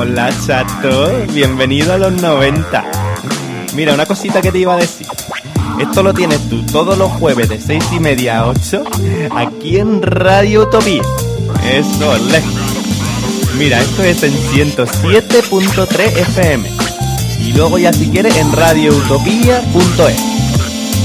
[0.00, 2.84] Hola chato, bienvenido a los 90.
[3.74, 5.06] Mira, una cosita que te iba a decir.
[5.78, 8.82] Esto lo tienes tú todos los jueves de 6 y media a 8
[9.36, 11.02] aquí en Radio Utopía.
[11.70, 12.42] Eso, le.
[13.58, 16.70] Mira, esto es en 107.3 FM.
[17.46, 20.18] Y luego ya si quieres en radioutopía.es.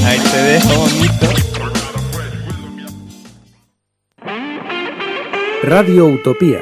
[0.06, 1.28] Ahí te dejo bonito.
[5.64, 6.62] Radio Utopía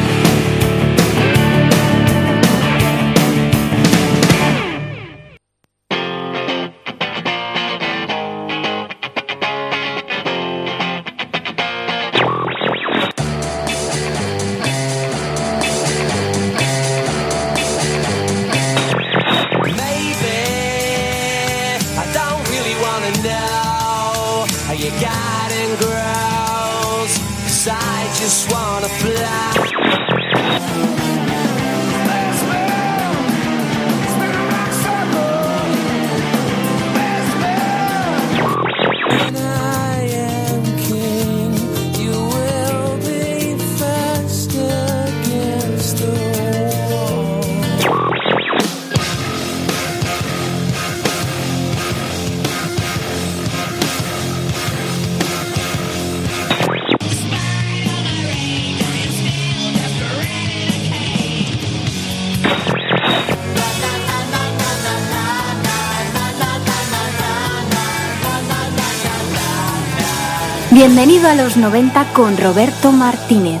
[71.11, 73.59] Bienvenido a los 90 con Roberto Martínez.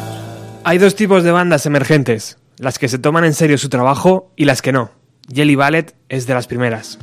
[0.63, 4.45] Hay dos tipos de bandas emergentes, las que se toman en serio su trabajo y
[4.45, 4.91] las que no.
[5.29, 6.97] Jelly Ballet es de las primeras.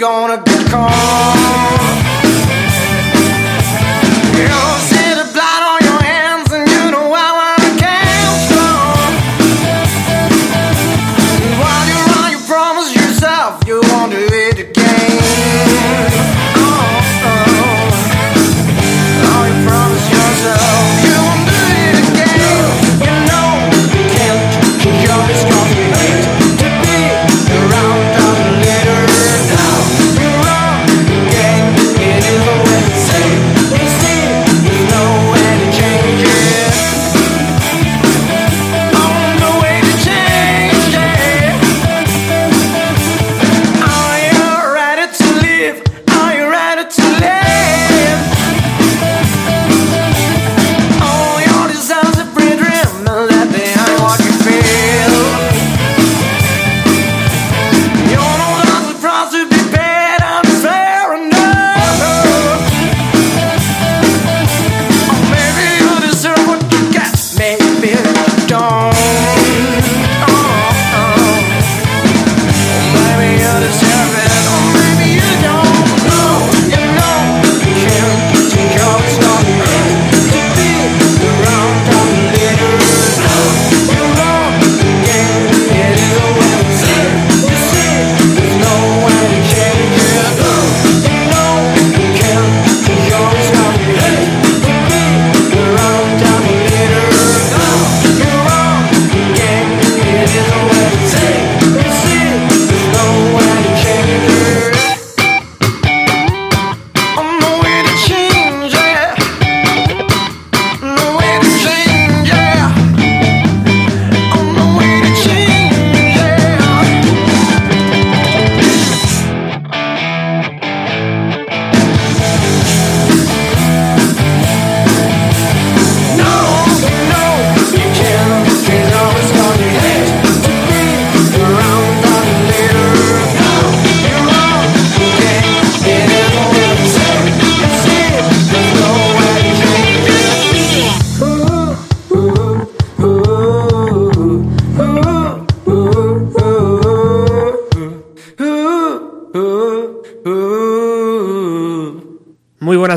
[0.00, 1.76] gonna call.
[4.34, 4.79] You're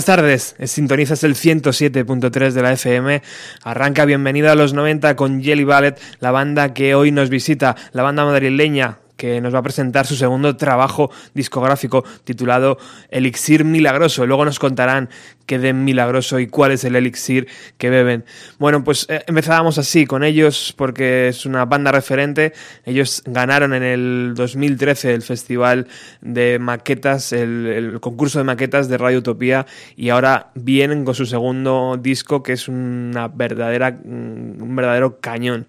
[0.03, 3.21] Buenas tardes, sintonizas el 107.3 de la FM.
[3.63, 8.03] Arranca Bienvenido a los 90 con Jelly Ballet, la banda que hoy nos visita, la
[8.03, 12.77] banda madrileña que nos va a presentar su segundo trabajo discográfico titulado
[13.11, 14.25] Elixir Milagroso.
[14.25, 15.07] Luego nos contarán
[15.45, 17.47] qué de milagroso y cuál es el elixir
[17.77, 18.25] que beben.
[18.59, 22.53] Bueno, pues eh, empezábamos así con ellos porque es una banda referente.
[22.85, 25.87] Ellos ganaron en el 2013 el festival
[26.21, 31.97] de maquetas, el, concurso de maquetas de Radio Utopía y ahora vienen con su segundo
[31.99, 35.67] disco que es una verdadera, mm, un verdadero cañón.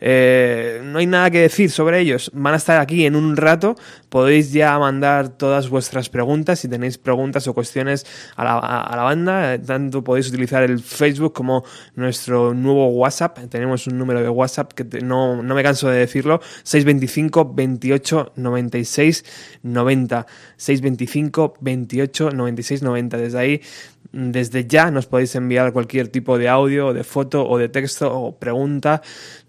[0.00, 2.30] Eh, no hay nada que decir sobre ellos.
[2.34, 3.76] Van a estar aquí en un rato.
[4.08, 9.58] Podéis ya mandar todas vuestras preguntas si tenéis preguntas o cuestiones a la banda.
[9.58, 11.64] Tanto podéis utilizar el Facebook como
[11.94, 13.38] nuestro nuevo WhatsApp.
[13.48, 16.40] Tenemos un número de WhatsApp que te, no, no me canso de decirlo.
[16.64, 19.24] 625 28 96
[19.62, 20.26] 90.
[20.56, 23.16] 625 28 96 90.
[23.16, 23.60] Desde ahí
[24.12, 28.36] desde ya nos podéis enviar cualquier tipo de audio, de foto o de texto o
[28.38, 29.02] pregunta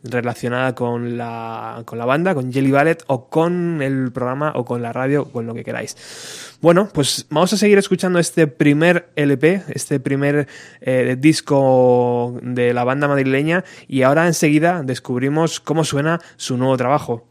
[0.04, 4.81] relacionada con la, con la banda, con Jelly Ballet o con el programa o con
[4.81, 6.57] la radio, con lo que queráis.
[6.62, 10.48] Bueno, pues vamos a seguir escuchando este primer LP, este primer
[10.81, 17.27] eh, disco de la banda madrileña y ahora enseguida descubrimos cómo suena su nuevo trabajo.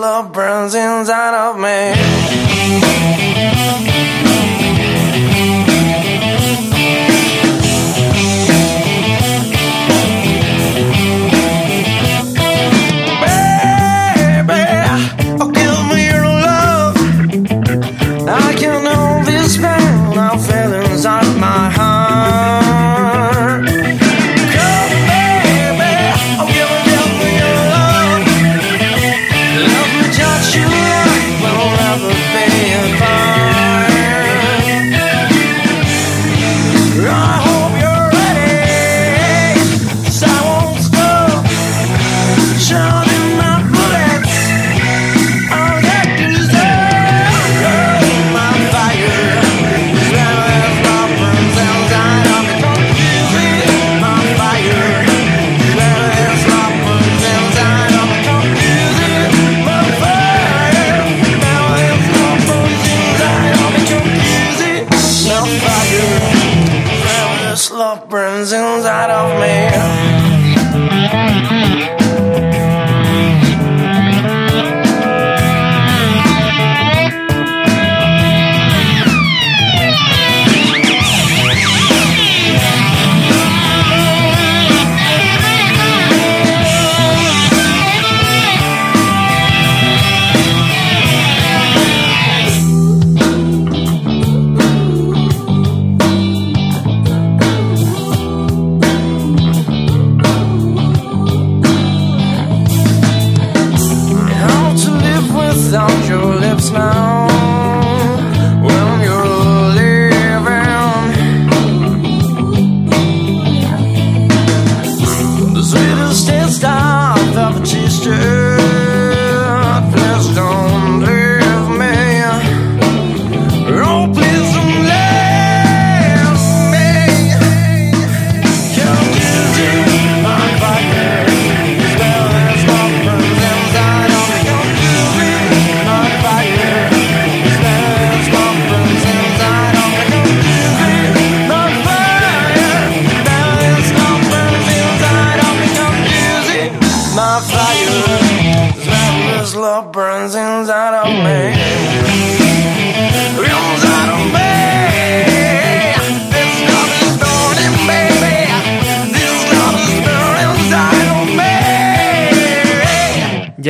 [0.00, 2.09] love burns inside of me.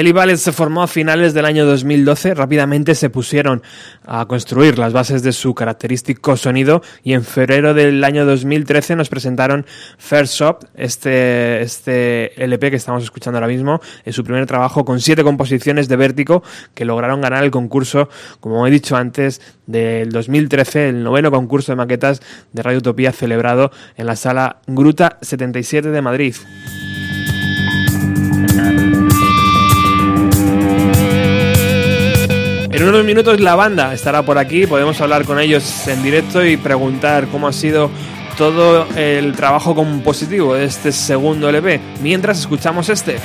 [0.01, 3.63] Jelly Ballet se formó a finales del año 2012, rápidamente se pusieron
[4.07, 9.11] a construir las bases de su característico sonido y en febrero del año 2013 nos
[9.11, 9.67] presentaron
[9.99, 15.03] First Shop, este, este LP que estamos escuchando ahora mismo, es su primer trabajo con
[15.03, 16.43] siete composiciones de vértigo
[16.73, 18.09] que lograron ganar el concurso,
[18.41, 22.23] como he dicho antes, del 2013, el noveno concurso de maquetas
[22.55, 26.37] de Radio Utopía celebrado en la sala Gruta 77 de Madrid.
[32.81, 36.57] En unos minutos la banda estará por aquí, podemos hablar con ellos en directo y
[36.57, 37.91] preguntar cómo ha sido
[38.39, 43.19] todo el trabajo compositivo de este segundo LP, mientras escuchamos este.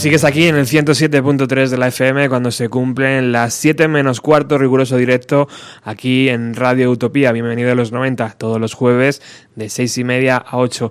[0.00, 4.56] Sigues aquí en el 107.3 de la FM cuando se cumplen las 7 menos cuarto
[4.56, 5.46] riguroso directo
[5.82, 7.32] aquí en Radio Utopía.
[7.32, 9.20] Bienvenido a los 90, todos los jueves
[9.56, 10.90] de 6 y media a 8.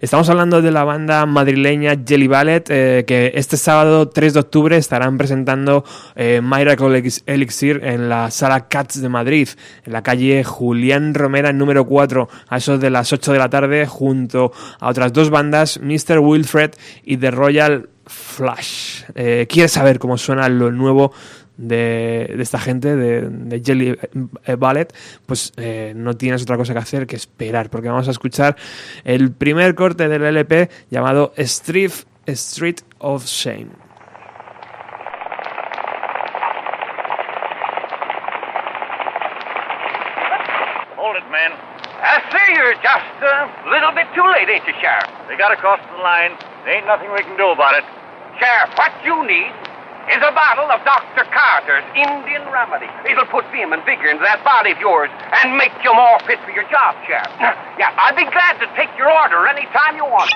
[0.00, 4.76] Estamos hablando de la banda madrileña Jelly Ballet, eh, que este sábado 3 de octubre
[4.78, 5.84] estarán presentando
[6.16, 9.50] eh, Miracle Elixir en la sala Cats de Madrid,
[9.84, 13.86] en la calle Julián Romera, número 4, a eso de las 8 de la tarde,
[13.86, 16.20] junto a otras dos bandas, Mr.
[16.20, 16.70] Wilfred
[17.04, 19.02] y The Royal Flash.
[19.14, 21.12] Eh, ¿Quieres saber cómo suena lo nuevo
[21.60, 23.98] de, esta gente, de, Jelly
[24.46, 24.88] eh, Ballet,
[25.26, 28.56] pues eh, no tienes otra cosa que hacer que esperar, porque vamos a escuchar
[29.04, 31.92] el primer corte del LP llamado Street,
[32.26, 33.70] Street of Shame.
[42.82, 45.06] Just a little bit too late, ain't you, Sheriff?
[45.28, 46.36] They got across the line.
[46.64, 47.84] There ain't nothing we can do about it.
[48.38, 49.52] Sheriff, what you need
[50.10, 51.24] is a bottle of Dr.
[51.30, 52.90] Carter's Indian remedy.
[53.06, 55.10] It'll put vim and vigor into that body of yours
[55.42, 57.30] and make you more fit for your job, Sheriff.
[57.80, 60.28] Yeah, I'd be glad to take your order any time you want.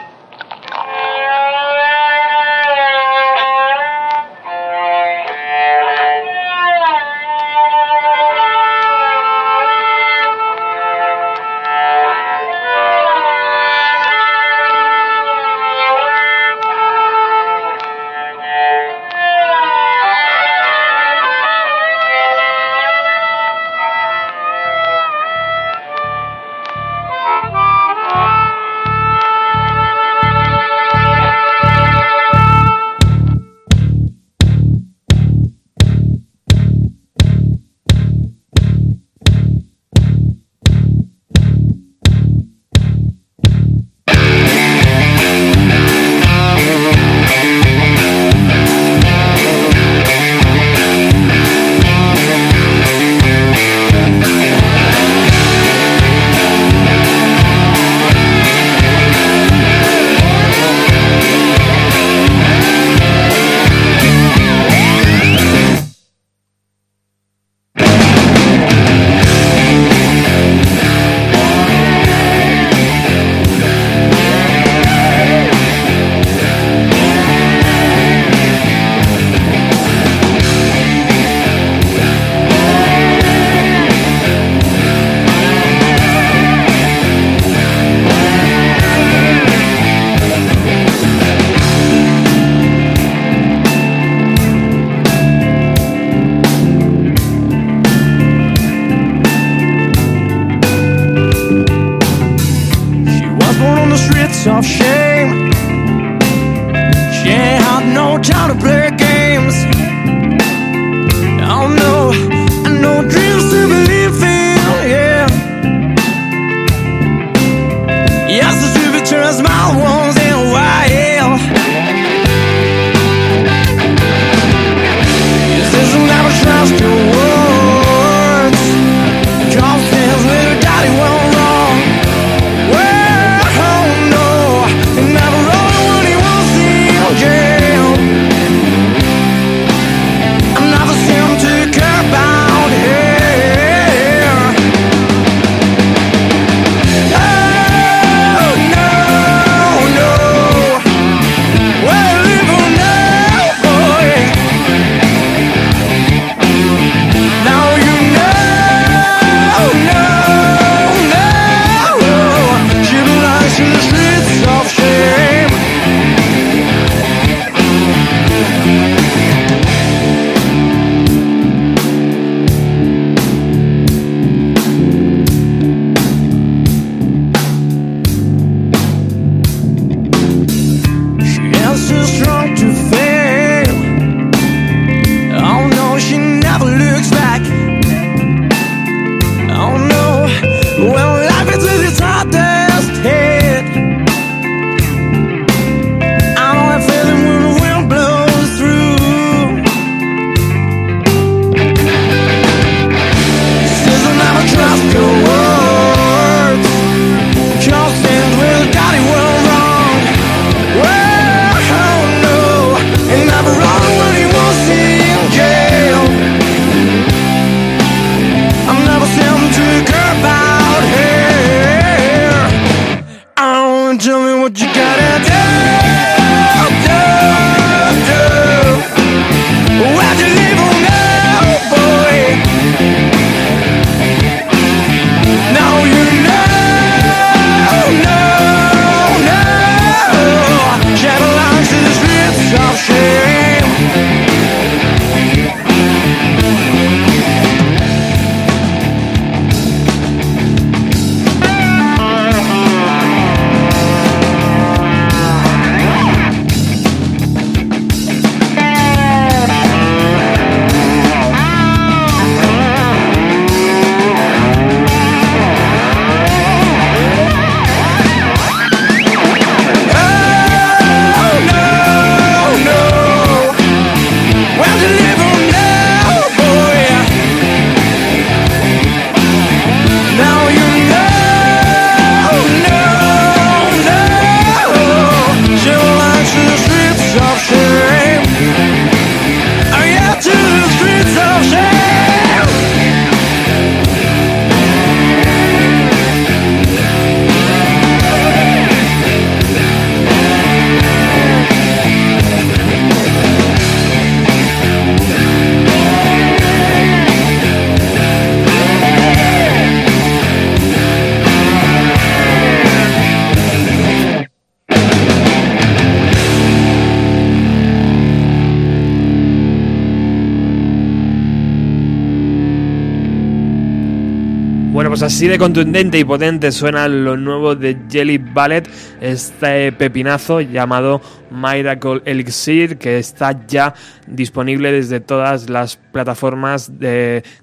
[325.05, 328.69] Así de contundente y potente suena lo nuevo de Jelly Ballet,
[329.01, 333.75] este pepinazo llamado Miracle Elixir, que está ya
[334.07, 336.73] disponible desde todas las plataformas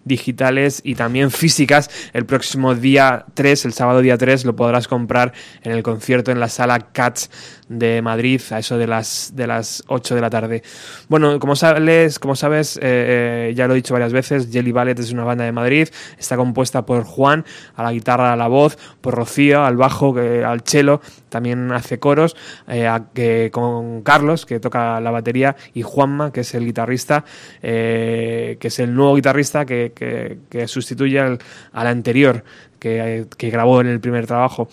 [0.05, 1.89] digitales y también físicas.
[2.13, 6.39] El próximo día 3, el sábado día 3, lo podrás comprar en el concierto en
[6.39, 7.29] la sala Cats
[7.71, 10.63] de Madrid a eso de las, de las 8 de la tarde.
[11.07, 14.99] Bueno, como sabes, como sabes eh, eh, ya lo he dicho varias veces, Jelly Ballet
[14.99, 18.77] es una banda de Madrid, está compuesta por Juan a la guitarra, a la voz,
[18.99, 20.80] por Rocío al bajo, al cello,
[21.29, 22.35] también hace coros,
[22.67, 27.25] eh, con Carlos, que toca la batería, y Juanma, que es el guitarrista,
[27.61, 31.39] que es el nuevo guitarrista que, sustituye al,
[31.73, 32.43] anterior
[32.79, 34.69] que, que grabó en el primer trabajo.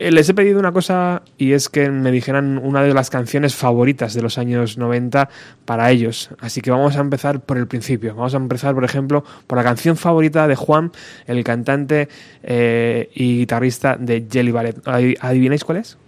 [0.00, 3.54] Eh, les he pedido una cosa y es que me dijeran una de las canciones
[3.54, 5.28] favoritas de los años 90
[5.66, 6.30] para ellos.
[6.40, 8.14] Así que vamos a empezar por el principio.
[8.14, 10.90] Vamos a empezar, por ejemplo, por la canción favorita de Juan,
[11.26, 12.08] el cantante
[12.42, 14.76] eh, y guitarrista de Jelly Ballet.
[14.86, 15.98] ¿Adivináis cuál es?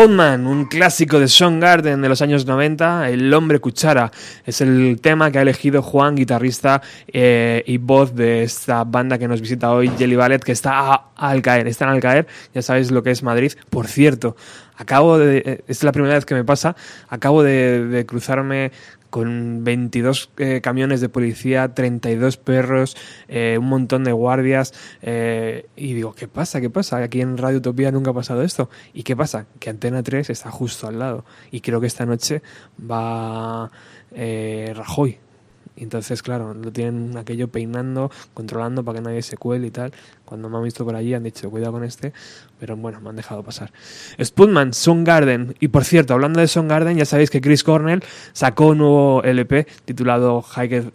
[0.00, 1.26] Spunman, un clásico de
[1.60, 4.10] Garden de los años 90, El hombre cuchara.
[4.46, 9.28] Es el tema que ha elegido Juan, guitarrista eh, y voz de esta banda que
[9.28, 13.02] nos visita hoy, Jelly Ballet, que está al caer, están al caer, ya sabéis lo
[13.02, 13.52] que es Madrid.
[13.68, 14.36] Por cierto,
[14.78, 16.74] acabo de, eh, es la primera vez que me pasa,
[17.10, 18.72] acabo de, de cruzarme
[19.10, 22.96] con 22 eh, camiones de policía, 32 perros,
[23.28, 24.72] eh, un montón de guardias.
[25.02, 26.60] Eh, y digo, ¿qué pasa?
[26.60, 26.98] ¿Qué pasa?
[26.98, 28.70] Aquí en Radio Utopía nunca ha pasado esto.
[28.94, 29.46] ¿Y qué pasa?
[29.58, 31.24] Que Antena 3 está justo al lado.
[31.50, 32.42] Y creo que esta noche
[32.90, 33.70] va
[34.12, 35.18] Rajoy.
[35.76, 39.92] Entonces, claro, lo tienen aquello peinando, controlando para que nadie se cuele y tal.
[40.30, 42.12] Cuando me han visto por allí han dicho, cuidado con este,
[42.60, 43.72] pero bueno, me han dejado pasar.
[44.22, 44.70] Sputman,
[45.02, 49.24] Garden Y por cierto, hablando de Garden ya sabéis que Chris Cornell sacó un nuevo
[49.24, 50.92] LP titulado Hike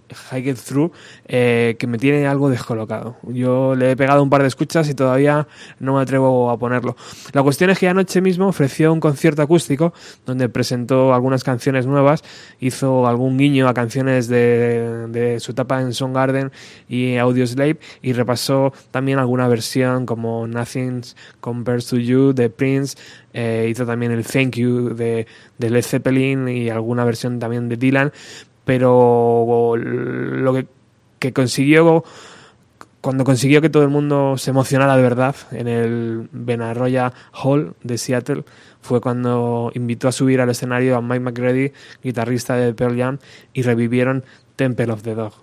[0.47, 0.93] It, Through,
[1.27, 3.17] eh, que me tiene algo descolocado.
[3.23, 5.49] Yo le he pegado un par de escuchas y todavía
[5.81, 6.95] no me atrevo a ponerlo.
[7.33, 9.93] La cuestión es que anoche mismo ofreció un concierto acústico
[10.25, 12.23] donde presentó algunas canciones nuevas,
[12.61, 16.51] hizo algún guiño a canciones de, su etapa en Garden
[16.87, 21.01] y Audioslave y repasó también alguna versión como Nothing
[21.41, 22.97] Compares to You de Prince,
[23.33, 28.13] eh, hizo también el Thank You de, Led Zeppelin y alguna versión también de Dylan,
[28.63, 30.67] pero lo que,
[31.19, 32.03] que consiguió
[33.01, 37.99] cuando consiguió que todo el mundo se emocionara de verdad en el Benarroya Hall de
[37.99, 38.45] Seattle
[38.81, 41.71] fue cuando invitó a subir al escenario a Mike McGrady,
[42.03, 43.19] guitarrista de Pearl Jam,
[43.53, 44.23] y revivieron
[44.55, 45.33] Temple of the Dog.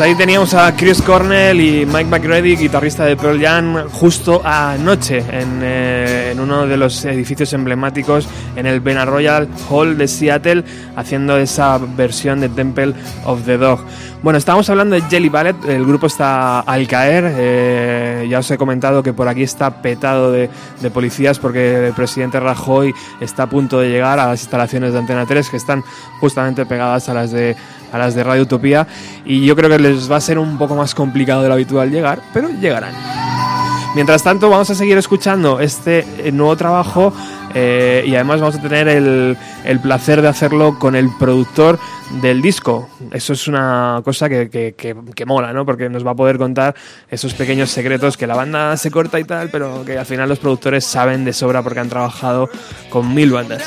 [0.00, 5.18] Pues ahí teníamos a Chris Cornell y Mike McReady, guitarrista de Pearl Jam, justo anoche
[5.18, 10.64] en, eh, en uno de los edificios emblemáticos en el Royal Hall de Seattle,
[10.96, 12.94] haciendo esa versión de Temple
[13.26, 13.80] of the Dog.
[14.22, 18.56] Bueno, estábamos hablando de Jelly Ballet, el grupo está al caer, eh, ya os he
[18.56, 20.48] comentado que por aquí está petado de,
[20.80, 24.98] de, policías porque el presidente Rajoy está a punto de llegar a las instalaciones de
[24.98, 25.84] Antena 3 que están
[26.20, 27.54] justamente pegadas a las de
[27.92, 28.86] a las de Radio Utopía
[29.24, 31.90] y yo creo que les va a ser un poco más complicado de lo habitual
[31.90, 32.94] llegar, pero llegarán.
[33.94, 37.12] Mientras tanto, vamos a seguir escuchando este eh, nuevo trabajo
[37.54, 41.78] eh, y además vamos a tener el, el, placer de hacerlo con el productor
[42.22, 42.88] del disco.
[43.10, 45.66] Eso es una cosa que, que, que, que, mola, ¿no?
[45.66, 46.76] Porque nos va a poder contar
[47.10, 50.38] esos pequeños secretos que la banda se corta y tal, pero que al final los
[50.38, 52.48] productores saben de sobra porque han trabajado
[52.90, 53.64] con mil bandas.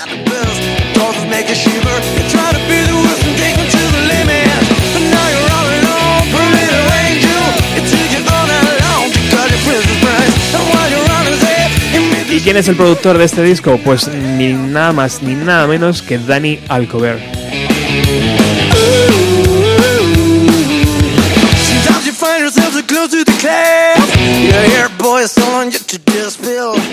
[12.34, 13.80] ¿Y quién es el productor de este disco?
[13.86, 17.20] Pues ni nada más ni nada menos que Danny Alcover.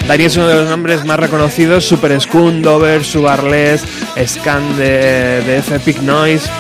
[0.07, 3.83] Danny es uno de los nombres más reconocidos, Super Skun, Dover, Subarles,
[4.27, 6.51] Scan de, de F Epic Noise,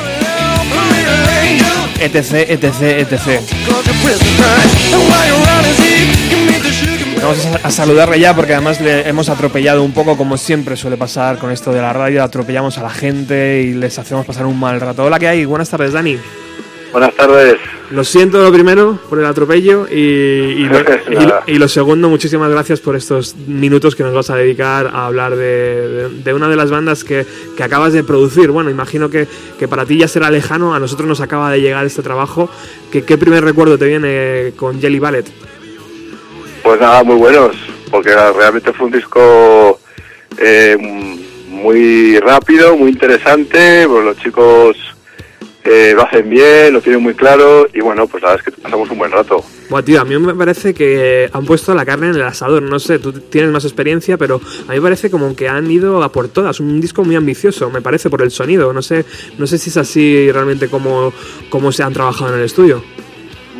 [2.00, 3.40] etc, etc, etc.
[7.22, 11.38] Vamos a saludarle ya porque además le hemos atropellado un poco como siempre suele pasar
[11.38, 14.80] con esto de la radio, atropellamos a la gente y les hacemos pasar un mal
[14.80, 15.04] rato.
[15.04, 15.44] Hola, ¿qué hay?
[15.44, 16.18] Buenas tardes, Dani.
[16.92, 17.56] Buenas tardes.
[17.90, 22.50] Lo siento lo primero por el atropello y, y, lo, y, y, lo, segundo, muchísimas
[22.50, 26.48] gracias por estos minutos que nos vas a dedicar a hablar de, de, de una
[26.48, 27.26] de las bandas que,
[27.56, 28.50] que, acabas de producir.
[28.50, 29.26] Bueno, imagino que,
[29.58, 32.48] que, para ti ya será lejano, a nosotros nos acaba de llegar este trabajo.
[32.90, 35.26] ¿Qué, qué primer recuerdo te viene con Jelly Ballet?
[36.62, 37.56] Pues nada, muy buenos,
[37.90, 39.80] porque realmente fue un disco
[40.38, 40.76] eh,
[41.48, 44.76] muy rápido, muy interesante, pues los chicos
[45.64, 48.62] eh, lo hacen bien, lo tienen muy claro y bueno, pues la verdad es que
[48.62, 49.44] pasamos un buen rato.
[49.68, 52.78] Bueno, tío, a mí me parece que han puesto la carne en el asador, no
[52.78, 56.10] sé, tú tienes más experiencia, pero a mí me parece como que han ido a
[56.10, 59.04] por todas, un disco muy ambicioso, me parece, por el sonido, no sé,
[59.38, 61.12] no sé si es así realmente como,
[61.50, 62.82] como se han trabajado en el estudio.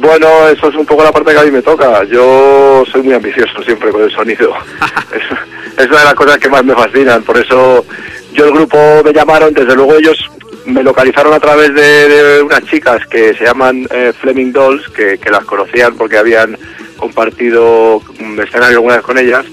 [0.01, 2.05] Bueno, eso es un poco la parte que a mí me toca.
[2.05, 4.55] Yo soy muy ambicioso siempre con el sonido.
[5.13, 7.23] es, es, una de las cosas que más me fascinan.
[7.23, 7.85] Por eso
[8.33, 10.31] yo el grupo me llamaron, desde luego ellos
[10.67, 15.19] me localizaron a través de, de unas chicas que se llaman eh, Fleming Dolls, que,
[15.19, 16.57] que, las conocían porque habían
[16.97, 19.47] compartido un escenario alguna vez con ellas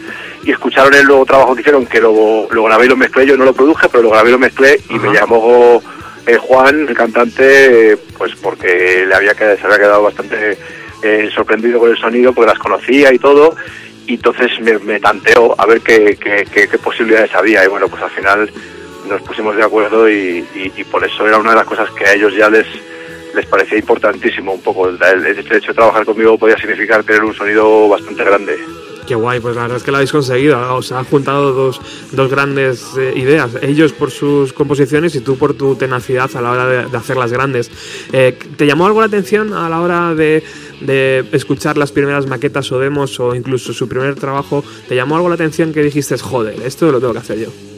[0.44, 3.26] y escucharon el nuevo trabajo que hicieron, que lo, lo grabé y lo mezclé.
[3.26, 5.82] Yo no lo produje, pero lo grabé y lo mezclé y me llamó
[6.26, 10.58] eh, Juan, el cantante, pues porque le había quedado, se había quedado bastante
[11.04, 13.56] eh, sorprendido con el sonido, porque las conocía y todo,
[14.06, 17.88] y entonces me, me tanteó a ver qué, qué, qué, qué, posibilidades había, y bueno,
[17.88, 18.52] pues al final
[19.08, 22.06] nos pusimos de acuerdo y, y, y, por eso era una de las cosas que
[22.06, 22.68] a ellos ya les
[23.38, 24.90] les parecía importantísimo un poco.
[24.90, 28.58] El, el, hecho de trabajar conmigo podía significar tener un sonido bastante grande.
[29.08, 30.76] Qué guay, pues la verdad es que lo habéis conseguido.
[30.76, 31.80] Os ha juntado dos,
[32.12, 33.52] dos grandes eh, ideas.
[33.62, 37.32] Ellos por sus composiciones y tú por tu tenacidad a la hora de, de hacerlas
[37.32, 37.72] grandes.
[38.12, 40.44] Eh, ¿Te llamó algo la atención a la hora de,
[40.82, 44.62] de, escuchar las primeras maquetas o demos o incluso su primer trabajo?
[44.90, 47.77] ¿Te llamó algo la atención que dijiste, joder, esto lo tengo que hacer yo?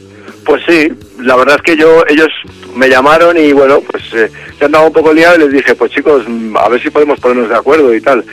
[0.49, 2.29] Pues sí, la verdad es que yo, ellos
[2.75, 5.91] me llamaron y bueno, pues eh, se andaba un poco liado y les dije, pues
[5.91, 6.25] chicos,
[6.55, 8.25] a ver si podemos ponernos de acuerdo y tal.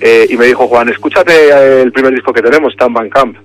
[0.00, 3.36] Eh, y me dijo Juan, escúchate el primer disco que tenemos, Stan Van Camp.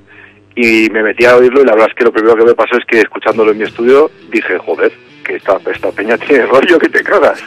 [0.55, 2.77] Y me metí a oírlo y la verdad es que lo primero que me pasó
[2.77, 4.91] es que escuchándolo en mi estudio dije, joder,
[5.25, 7.43] que esta, esta peña tiene rollo que te cagas.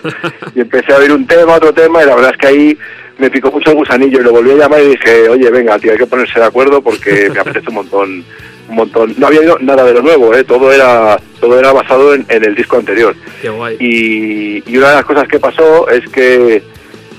[0.57, 2.79] y empecé a oír un tema, otro tema y la verdad es que ahí
[3.19, 5.93] me picó mucho el gusanillo y lo volví a llamar y dije, oye, venga, tío,
[5.93, 8.25] hay que ponerse de acuerdo porque me apetece un montón
[8.73, 9.15] un montón.
[9.19, 10.45] No había oído nada de lo nuevo, ¿eh?
[10.45, 13.15] todo era todo era basado en, en el disco anterior.
[13.41, 13.77] Qué guay.
[13.79, 16.63] Y, y, una de las cosas que pasó es que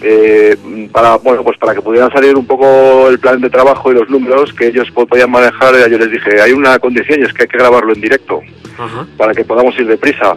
[0.02, 0.58] eh,
[0.92, 4.10] para bueno pues para que pudieran salir un poco el plan de trabajo y los
[4.10, 7.48] números que ellos podían manejar, yo les dije hay una condición y es que hay
[7.48, 8.42] que grabarlo en directo
[8.78, 9.08] Ajá.
[9.18, 10.36] para que podamos ir deprisa.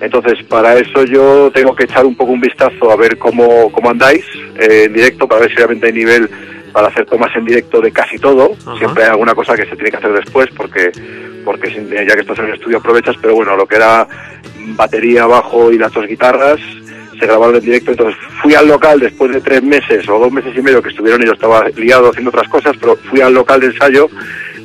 [0.00, 3.90] Entonces, para eso yo tengo que echar un poco un vistazo a ver cómo, cómo
[3.90, 4.24] andáis
[4.58, 6.30] eh, en directo, para ver si realmente hay nivel
[6.72, 8.52] para hacer tomas en directo de casi todo.
[8.66, 8.78] Ajá.
[8.78, 10.92] Siempre hay alguna cosa que se tiene que hacer después porque
[11.44, 14.06] porque ya que estás en el estudio aprovechas, pero bueno, lo que era
[14.76, 16.60] batería, bajo y las dos guitarras
[17.18, 20.56] se grabaron en directo, entonces fui al local después de tres meses o dos meses
[20.56, 23.60] y medio que estuvieron y yo estaba liado haciendo otras cosas, pero fui al local
[23.60, 24.08] de ensayo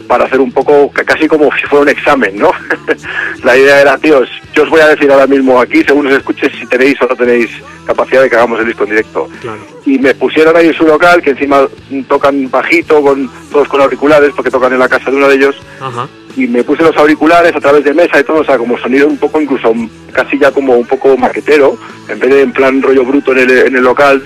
[0.07, 2.51] para hacer un poco, ca- casi como si fuera un examen, ¿no?
[3.43, 6.49] la idea era, tíos, yo os voy a decir ahora mismo aquí, según os escuche,
[6.59, 7.49] si tenéis o no tenéis
[7.85, 9.27] capacidad de que hagamos el disco en directo.
[9.41, 9.57] Claro.
[9.85, 11.67] Y me pusieron ahí en su local, que encima
[12.07, 15.55] tocan bajito, con todos con auriculares, porque tocan en la casa de uno de ellos,
[15.79, 16.07] Ajá.
[16.35, 19.07] y me puse los auriculares a través de mesa y todo, o sea, como sonido
[19.07, 19.73] un poco incluso
[20.11, 21.77] casi ya como un poco maquetero,
[22.09, 24.23] en vez de en plan rollo bruto en el, en el local,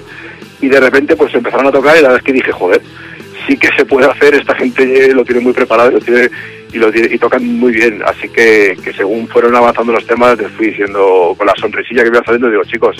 [0.61, 2.81] y de repente pues empezaron a tocar y la verdad es que dije, joder,
[3.49, 6.29] sí que se puede hacer, esta gente lo tiene muy preparado y lo tiene,
[6.71, 10.37] y, lo tiene- y tocan muy bien, así que, que según fueron avanzando los temas,
[10.37, 12.95] les fui diciendo con la sonrisilla que iba saliendo, digo, chicos,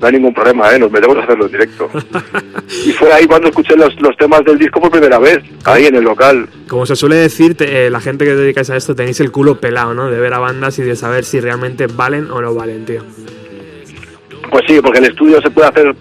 [0.00, 0.78] no hay ningún problema, ¿eh?
[0.78, 1.90] nos metemos a hacerlo en directo.
[2.86, 5.96] y fue ahí cuando escuché los, los temas del disco por primera vez, ahí en
[5.96, 6.48] el local.
[6.68, 9.30] Como se suele decir, te- eh, la gente que os dedicáis a esto tenéis el
[9.30, 10.10] culo pelado, ¿no?
[10.10, 13.02] De ver a bandas y de saber si realmente valen o no valen, tío.
[14.50, 15.94] Pues sí, porque el estudio se puede hacer,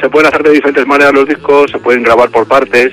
[0.00, 2.92] se pueden hacer de diferentes maneras los discos, se pueden grabar por partes,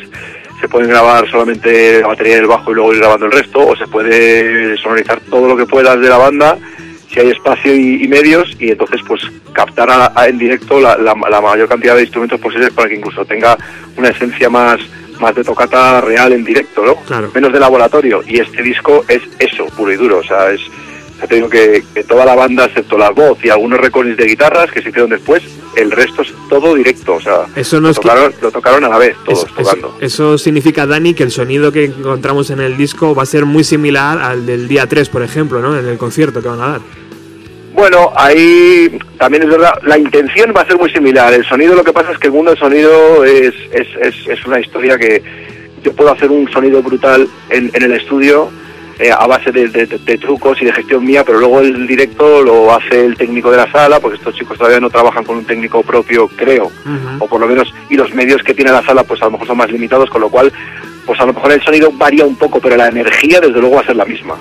[0.61, 3.59] se pueden grabar solamente la batería y el bajo y luego ir grabando el resto,
[3.67, 6.57] o se puede sonorizar todo lo que puedas de la banda,
[7.11, 9.21] si hay espacio y, y medios, y entonces pues
[9.53, 12.95] captar a- a- en directo la, la- la mayor cantidad de instrumentos posibles para que
[12.95, 13.57] incluso tenga
[13.97, 14.79] una esencia más
[15.19, 16.95] más de tocata real en directo, ¿no?
[17.05, 17.31] Claro.
[17.33, 18.21] Menos de laboratorio.
[18.27, 20.17] Y este disco es eso, puro y duro.
[20.17, 20.59] O sea, es,
[21.19, 24.25] ya te digo que, que toda la banda, excepto la voz y algunos recordings de
[24.25, 25.41] guitarras que se hicieron después,
[25.77, 27.15] el resto es todo directo.
[27.15, 29.87] O sea, Eso no lo, tocaron, lo tocaron a la vez, todos Eso, tocando.
[29.99, 33.45] eso- eso significa, Dani, que el sonido que encontramos en el disco va a ser
[33.45, 35.77] muy similar al del día 3, por ejemplo, ¿no?
[35.77, 36.81] En el concierto que van a dar.
[37.73, 41.33] Bueno, ahí también es verdad, la intención va a ser muy similar.
[41.33, 44.45] El sonido, lo que pasa es que el mundo del sonido es, es, es, es
[44.45, 45.21] una historia que
[45.83, 48.49] yo puedo hacer un sonido brutal en, en el estudio
[48.99, 52.41] eh, a base de, de- de trucos y de gestión mía, pero luego el directo
[52.43, 55.45] lo hace el técnico de la sala, porque estos chicos todavía no trabajan con un
[55.45, 56.71] técnico propio, creo,
[57.19, 59.47] o por lo menos, y los medios que tiene la sala, pues a lo mejor
[59.47, 60.51] son más limitados, con lo cual,
[61.05, 63.81] pues a lo mejor el sonido varía un poco, pero la energía, desde luego, va
[63.81, 64.35] a ser la misma.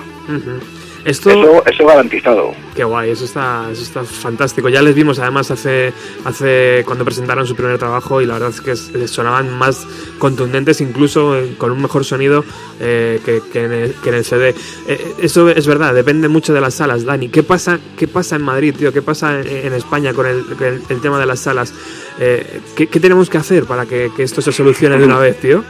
[1.05, 2.51] Esto, Eso, eso garantizado.
[2.75, 4.69] qué guay, eso está, eso está fantástico.
[4.69, 5.93] Ya les vimos además hace,
[6.25, 8.75] hace cuando presentaron su primer trabajo y la verdad es que
[9.07, 9.85] sonaban más
[10.17, 12.43] contundentes, incluso eh, con un mejor sonido
[12.79, 14.55] eh, que, que en el, que en el CD.
[14.87, 17.29] Eh, eso es verdad, depende mucho de las salas, Dani.
[17.29, 18.91] ¿Qué pasa, qué pasa en Madrid, tío?
[18.91, 21.71] ¿Qué pasa en, en España con el, con el- el tema de las salas?
[22.19, 25.39] Eh, ¿qué, qué tenemos que hacer para que, que esto se solucione de una vez,
[25.39, 25.63] tío?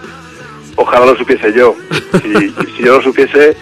[0.78, 1.76] Ojalá lo supiese yo.
[2.21, 3.55] Si, si yo lo supiese,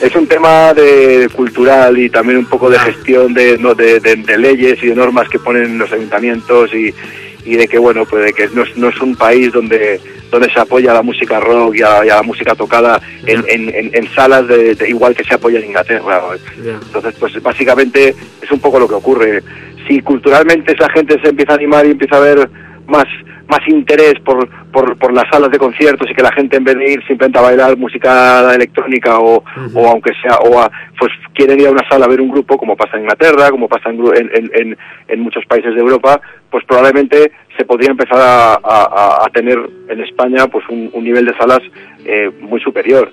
[0.00, 4.16] es un tema de cultural y también un poco de gestión de, no, de, de-
[4.16, 6.94] de leyes y de normas que ponen los ayuntamientos y,
[7.44, 10.00] y de que bueno, pues de que no es, no es un país donde
[10.30, 13.44] donde se apoya a la música rock y a, y a la música tocada en,
[13.48, 16.20] en- en- en salas de, de- igual que se apoya en Inglaterra.
[16.86, 19.42] Entonces, pues básicamente es un poco lo que ocurre.
[19.86, 22.48] Si culturalmente esa gente se empieza a animar y empieza a ver
[22.86, 23.06] más
[23.48, 26.74] más interés por, por, por las salas de conciertos y que la gente en vez
[26.76, 31.60] de ir simplemente a bailar música electrónica o, o aunque sea o a- pues quieren
[31.60, 34.00] ir a una sala a ver un grupo como pasa en Inglaterra como pasa en,
[34.00, 34.78] en, en, en-
[35.08, 36.18] en muchos países de Europa
[36.50, 39.58] pues probablemente se podría empezar a, a- a tener
[39.88, 41.60] en España pues un, un nivel de salas
[42.06, 43.10] eh, muy superior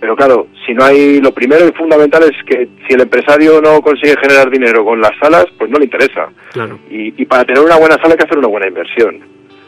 [0.00, 3.80] pero claro, si no hay, lo primero y fundamental es que si el empresario no
[3.82, 6.28] consigue generar dinero con las salas, pues no le interesa.
[6.52, 9.20] Claro, Y, y para tener una buena sala hay que hacer una buena inversión.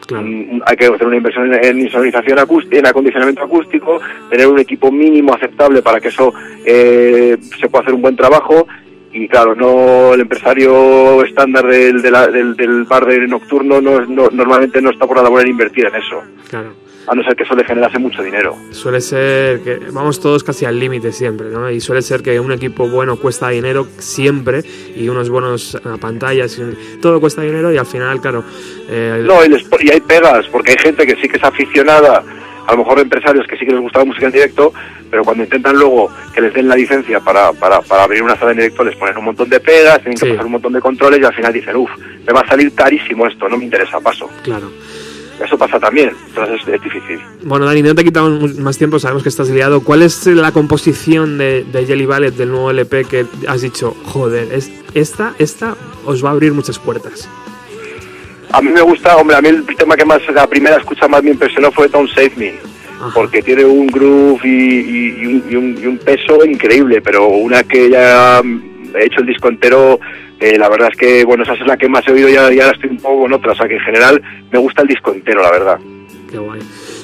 [0.07, 0.25] claro.
[0.25, 4.91] Mm, Hay que hacer una inversión en, insonorización acústica, en acondicionamiento acústico, tener un equipo
[4.91, 6.33] mínimo aceptable para que eso
[6.65, 8.67] eh, se pueda hacer un buen trabajo.
[9.15, 14.81] Y claro, no el empresario estándar del, del, del bar de nocturno no, no- normalmente
[14.81, 16.73] no está por la labor en invertir en eso, claro.
[17.07, 18.55] A no ser que eso le generase mucho dinero.
[18.71, 21.69] Suele ser que vamos todos casi al límite siempre, ¿no?
[21.69, 24.63] Y suele ser que un equipo bueno cuesta dinero siempre
[24.95, 28.43] y unos buenos pantallas, y todo cuesta dinero y al final, claro,
[28.89, 32.23] eh, No, y, les- y hay pegas, porque hay gente que sí que es aficionada,
[32.65, 34.71] a lo mejor empresarios que sí que les gusta la música en directo,
[35.11, 38.51] pero cuando intentan luego que les den la licencia para, para, para abrir una sala
[38.51, 41.19] en directo, les ponen un montón de pegas, tienen que pasar un montón de controles
[41.19, 41.91] y al final dicen, uff,
[42.25, 44.29] me va a salir carísimo esto, no me interesa, paso.
[44.43, 44.71] claro.
[45.43, 47.19] Eso pasa también, entonces es, es difícil.
[47.43, 49.81] Bueno, Dani, no te quitamos más tiempo, sabemos que estás liado.
[49.81, 54.53] ¿Cuál es la composición de, de Jelly Ballet del nuevo LP que has dicho, joder,
[54.53, 55.75] es, esta, esta
[56.05, 57.27] os va a abrir muchas puertas?
[58.51, 61.23] A mí me gusta, hombre, a mí el tema que más, la primera escucha más
[61.23, 62.53] me impresionó fue Don't Save Me.
[63.01, 63.11] Ajá.
[63.15, 67.27] porque tiene un groove y, y- y un, y un- y un peso increíble, pero
[67.27, 69.99] una que ya he hecho el disco entero,
[70.43, 72.71] eh, la verdad es que, bueno, esa es la que más he oído y ahora,
[72.71, 74.21] estoy un poco con otra, o sea que en general
[74.51, 75.79] me gusta el disco entero, la verdad.
[76.31, 76.61] Qué guay.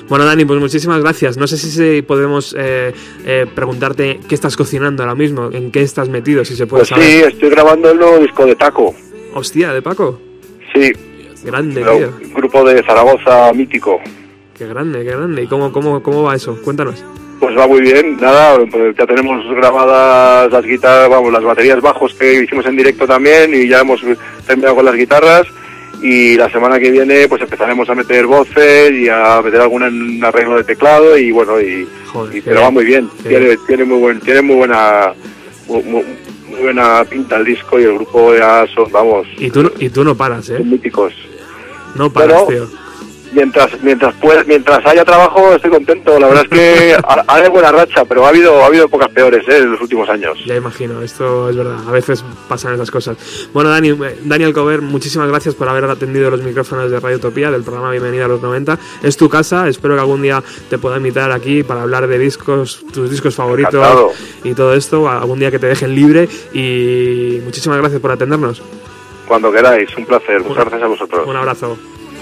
[0.08, 1.38] Bueno, Dani, pues muchísimas gracias.
[1.38, 2.94] No sé si podemos eh,
[3.26, 6.90] eh, preguntarte qué estás cocinando ahora mismo, en qué estás metido, si se puede Pues
[6.90, 7.06] saber.
[7.06, 8.96] sí, estoy grabando el nuevo disco de Taco,
[9.36, 10.20] Hostia, de Paco.
[10.74, 10.92] sí,
[11.44, 12.14] Grande, pero tío.
[12.28, 14.00] un grupo de Zaragoza mítico.
[14.58, 15.44] Qué grande, qué grande.
[15.44, 16.60] ¿Y cómo, cómo, cómo va eso?
[16.64, 17.02] Cuéntanos.
[17.40, 22.14] Pues va muy bien, nada, pues ya tenemos grabadas las guitarras, vamos, las baterías bajos
[22.16, 24.02] que hicimos en directo también y ya hemos
[24.46, 25.48] terminado con las guitarras
[26.02, 30.58] y la semana que viene pues empezaremos a meter voces y a meter algún arreglo
[30.58, 33.98] de teclado y bueno y, Joder, y- qué pero va muy bien tiene, tiene muy
[34.00, 35.12] buen tiene muy buena
[35.68, 36.04] muy,
[36.62, 40.04] buena pinta el disco y el grupo ya son vamos Y tú, no- y tú
[40.06, 40.58] no paras, ¿eh?
[40.58, 41.14] son míticos
[41.96, 42.78] No paras, Pero- tío.
[43.32, 47.72] Mientras mientras pueda- mientras haya trabajo estoy contento la verdad es que ha- hay buena
[47.72, 49.58] racha pero ha habido ha habido épocas peores ¿eh?
[49.58, 51.78] en los últimos años Ya imagino, esto es verdad.
[51.88, 53.18] A veces pasan esas cosas.
[53.54, 57.52] Bueno, Dani, eh, Daniel Cover, muchísimas gracias por haber atendido los micrófonos de Radio Utopía
[57.52, 58.78] del programa Bienvenida a los 90.
[59.04, 62.84] Es tu casa, espero que algún día te pueda invitar aquí para hablar de discos,
[62.94, 64.12] tus discos favoritos Encantado.
[64.44, 65.08] y todo esto.
[65.10, 68.62] Algún día que te dejen libre y muchísimas gracias por atendernos.
[69.28, 71.78] cuando queráis un placer muchas gracias a vosotros Un abrazo.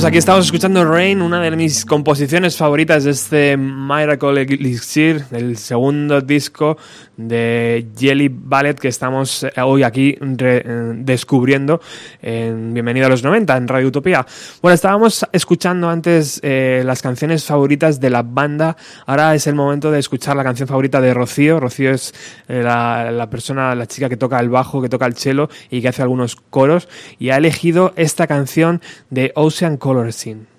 [0.00, 5.58] pues aquí estamos escuchando Rain, una de mis composiciones favoritas de este Miracle Elixir, el
[5.58, 6.78] segundo disco
[7.18, 11.82] de Jelly Ballet que estamos eh, hoy aquí eh, descubriendo
[12.22, 14.26] en Bienvenido a los 90 en Radio Utopía.
[14.62, 19.90] Bueno, estábamos escuchando antes eh, las canciones favoritas de la banda, ahora es el momento
[19.90, 21.60] de escuchar la canción favorita de Rocío.
[21.60, 22.14] Rocío es
[22.48, 26.00] la, persona, la chica que toca el bajo, que toca el cello y que hace
[26.00, 26.88] algunos coros
[27.18, 28.80] y ha elegido esta canción
[29.10, 30.49] de Ocean Color Scene.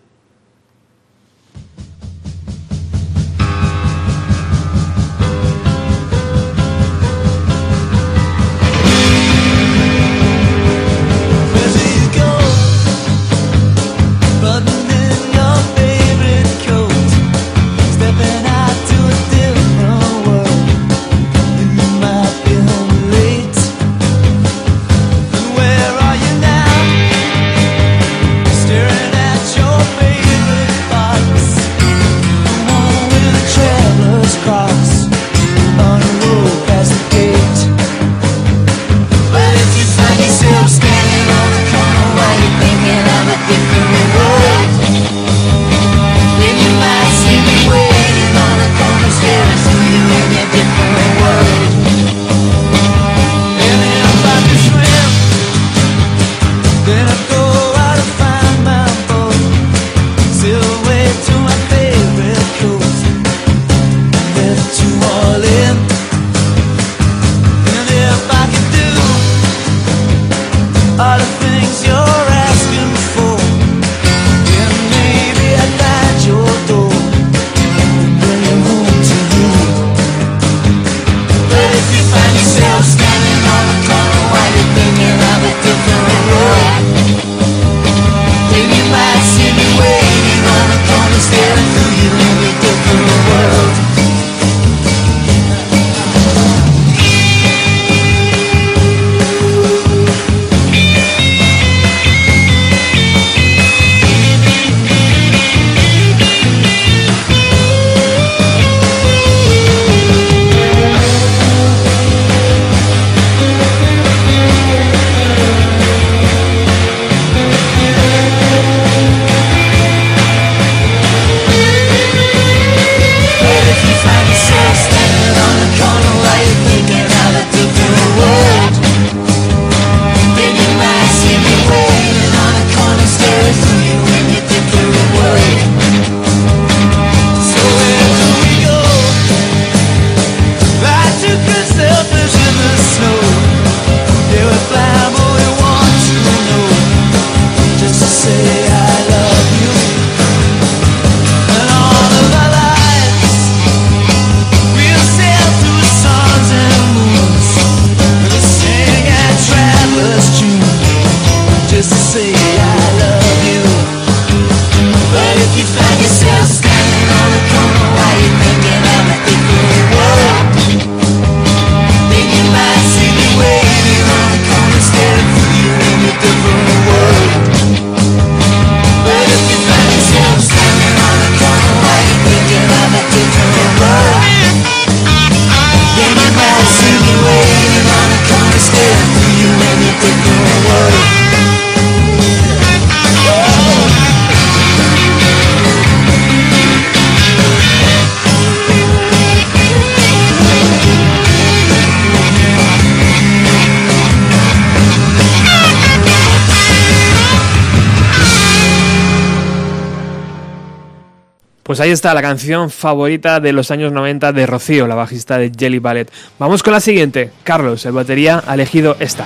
[211.82, 215.80] ahí está la canción favorita de los años 90 de Rocío, la bajista de Jelly
[215.80, 216.12] Ballet.
[216.38, 217.32] Vamos con la siguiente.
[217.44, 219.26] Carlos, el batería, ha elegido esta.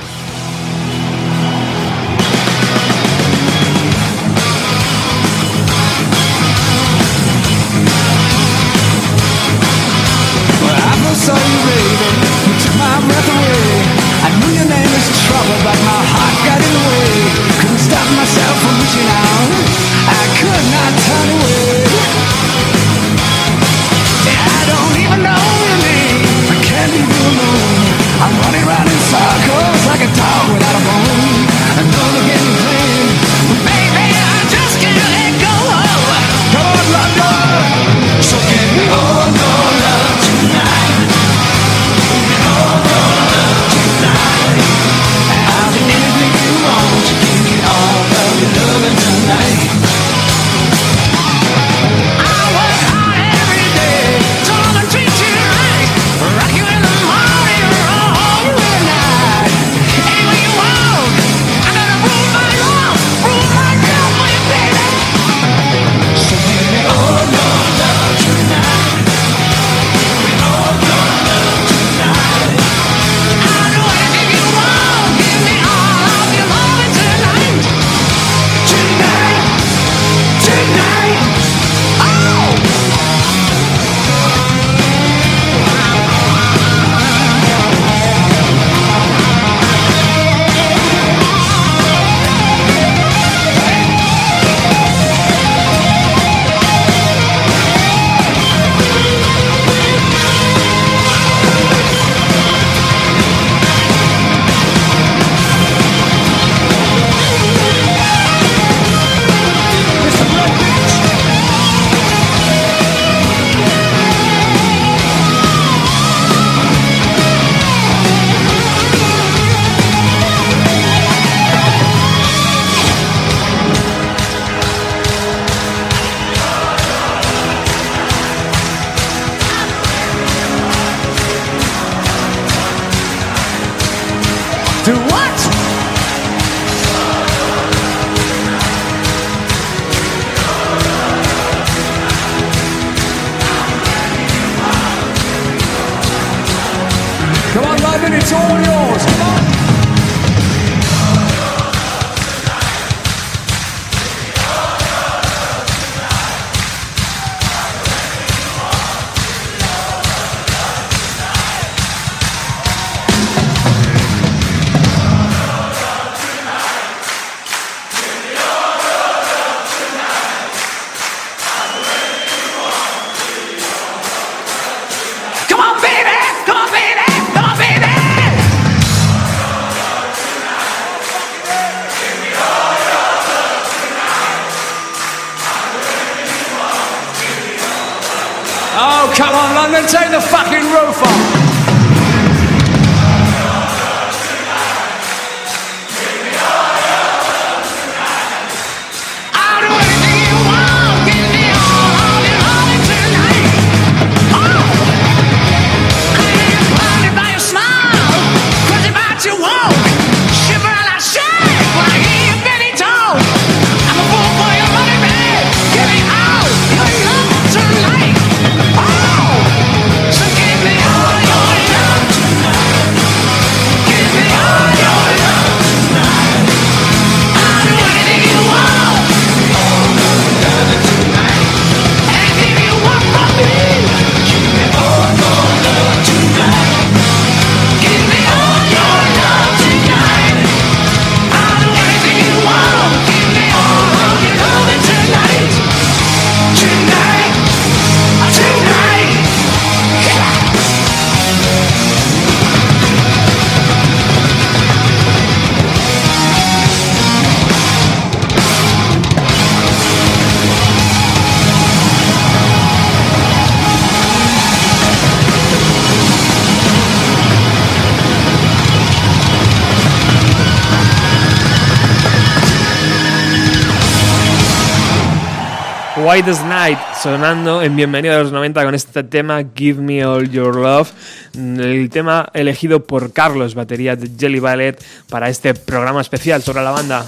[276.06, 280.56] White Night sonando en Bienvenido a los 90 con este tema Give Me All Your
[280.56, 280.91] Love,
[281.34, 284.80] el tema elegido por Carlos, batería de Jelly Ballet,
[285.10, 287.03] para este programa especial sobre la banda.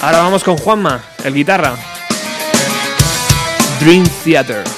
[0.00, 1.74] Ahora vamos con Juanma, el guitarra.
[3.78, 4.77] Dream Theater.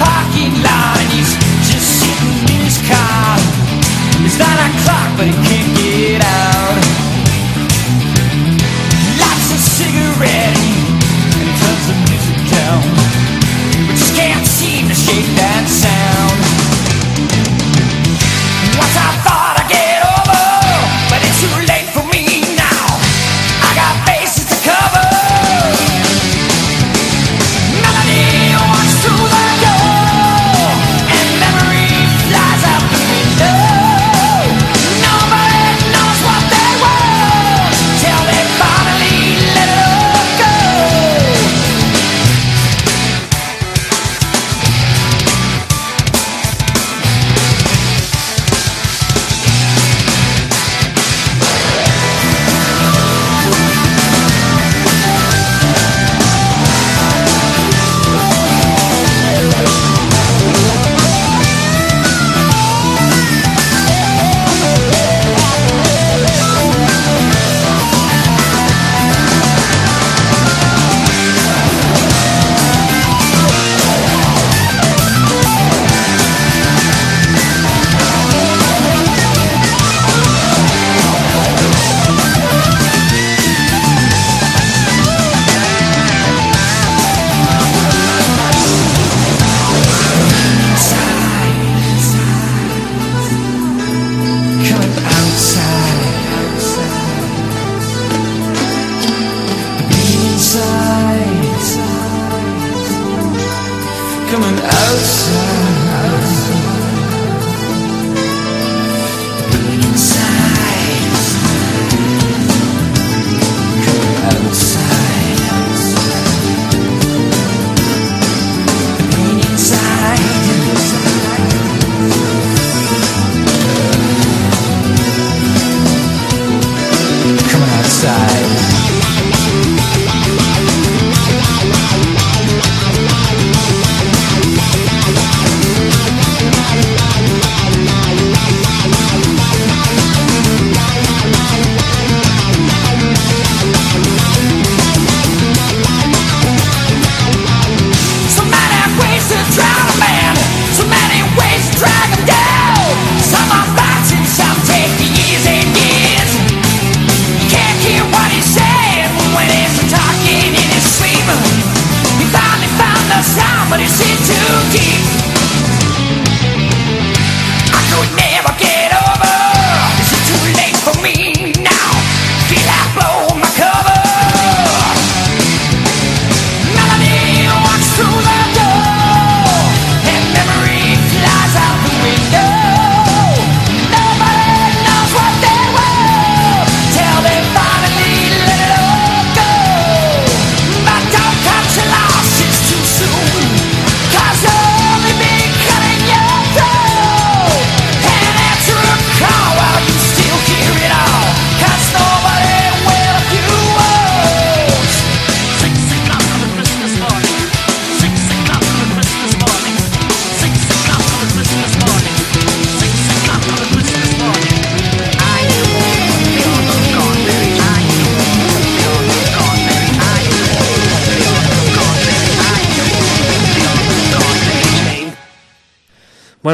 [0.00, 1.32] parking lot and he's
[1.68, 3.36] just sitting in his car.
[4.24, 5.49] It's nine o'clock, but he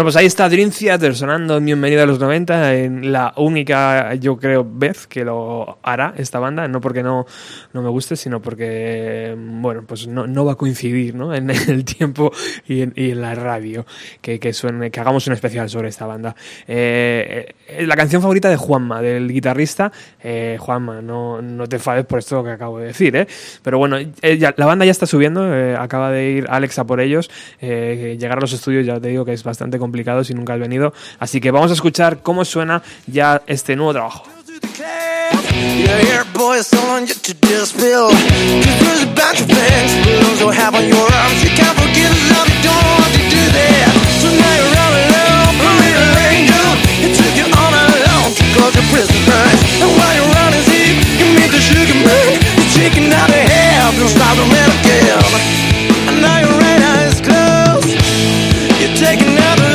[0.07, 4.37] pues ahí está Dream Theater sonando en Bienvenido a los 90, en la única, yo
[4.37, 7.27] creo, vez que lo hará esta banda, no porque no,
[7.73, 11.35] no me guste, sino porque, bueno, pues no, no va a coincidir ¿no?
[11.35, 12.31] en el tiempo
[12.69, 13.85] y en, la radio
[14.21, 16.37] que, que, suene, que hagamos un especial sobre esta banda.
[16.69, 19.91] Eh, eh, la canción favorita de Juanma, del guitarrista,
[20.23, 23.27] eh, Juanma, no, no te enfades por esto que acabo de decir, ¿eh?
[23.61, 27.29] pero bueno, la banda ya está subiendo, acaba de ir Alex a por ellos,
[27.61, 30.93] llegar a los estudios ya te digo que es bastante complicado si nunca has venido,
[31.19, 34.25] así que vamos a escuchar cómo suena ya este nuevo trabajo.
[58.79, 59.66] You to a to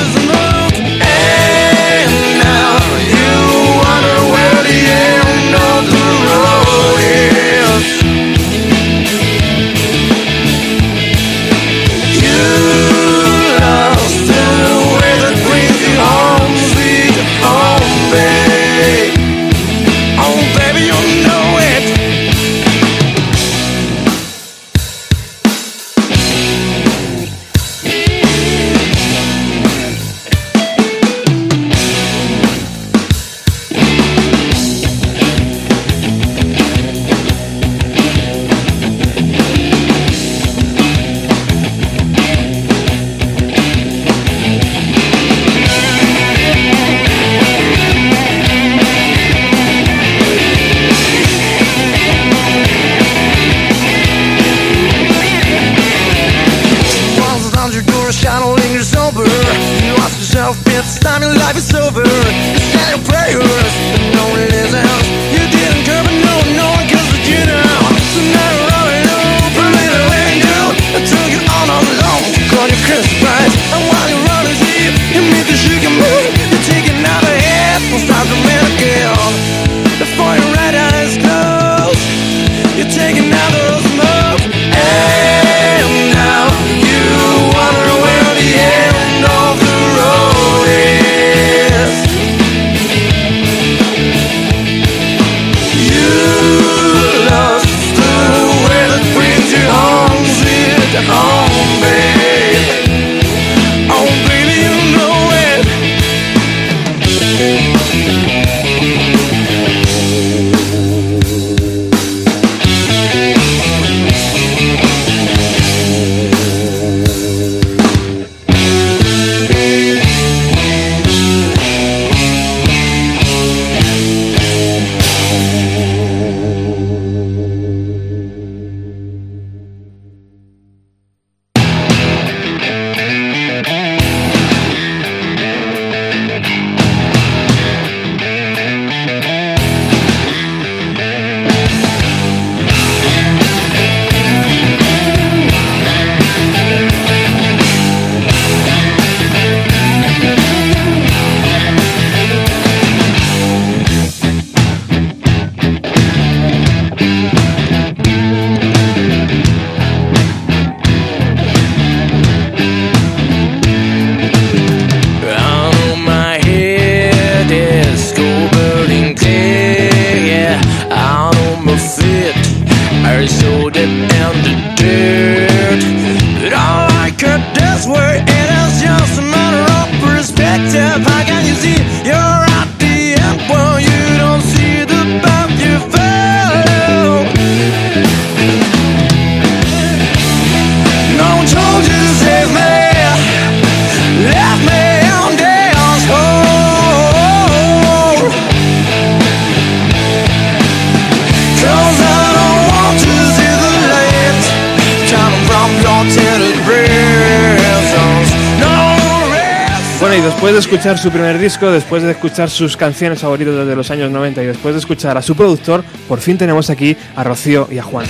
[210.62, 214.46] escuchar su primer disco, después de escuchar sus canciones favoritas desde los años 90 y
[214.48, 218.06] después de escuchar a su productor, por fin tenemos aquí a Rocío y a Juan.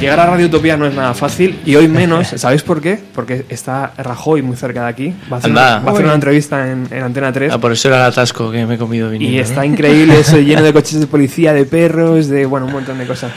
[0.00, 2.98] Llegar a Radio Utopía no es nada fácil y hoy menos, ¿sabéis por qué?
[3.14, 5.78] Porque está Rajoy muy cerca de aquí, va a hacer, Anda.
[5.80, 8.50] va a hacer una entrevista en, en Antena 3 Ah, por eso era el atasco
[8.50, 9.34] que me he comido viniendo.
[9.34, 9.42] y ¿no?
[9.42, 13.06] está increíble eso, lleno de coches de policía, de perros, de bueno, un montón de
[13.06, 13.32] cosas.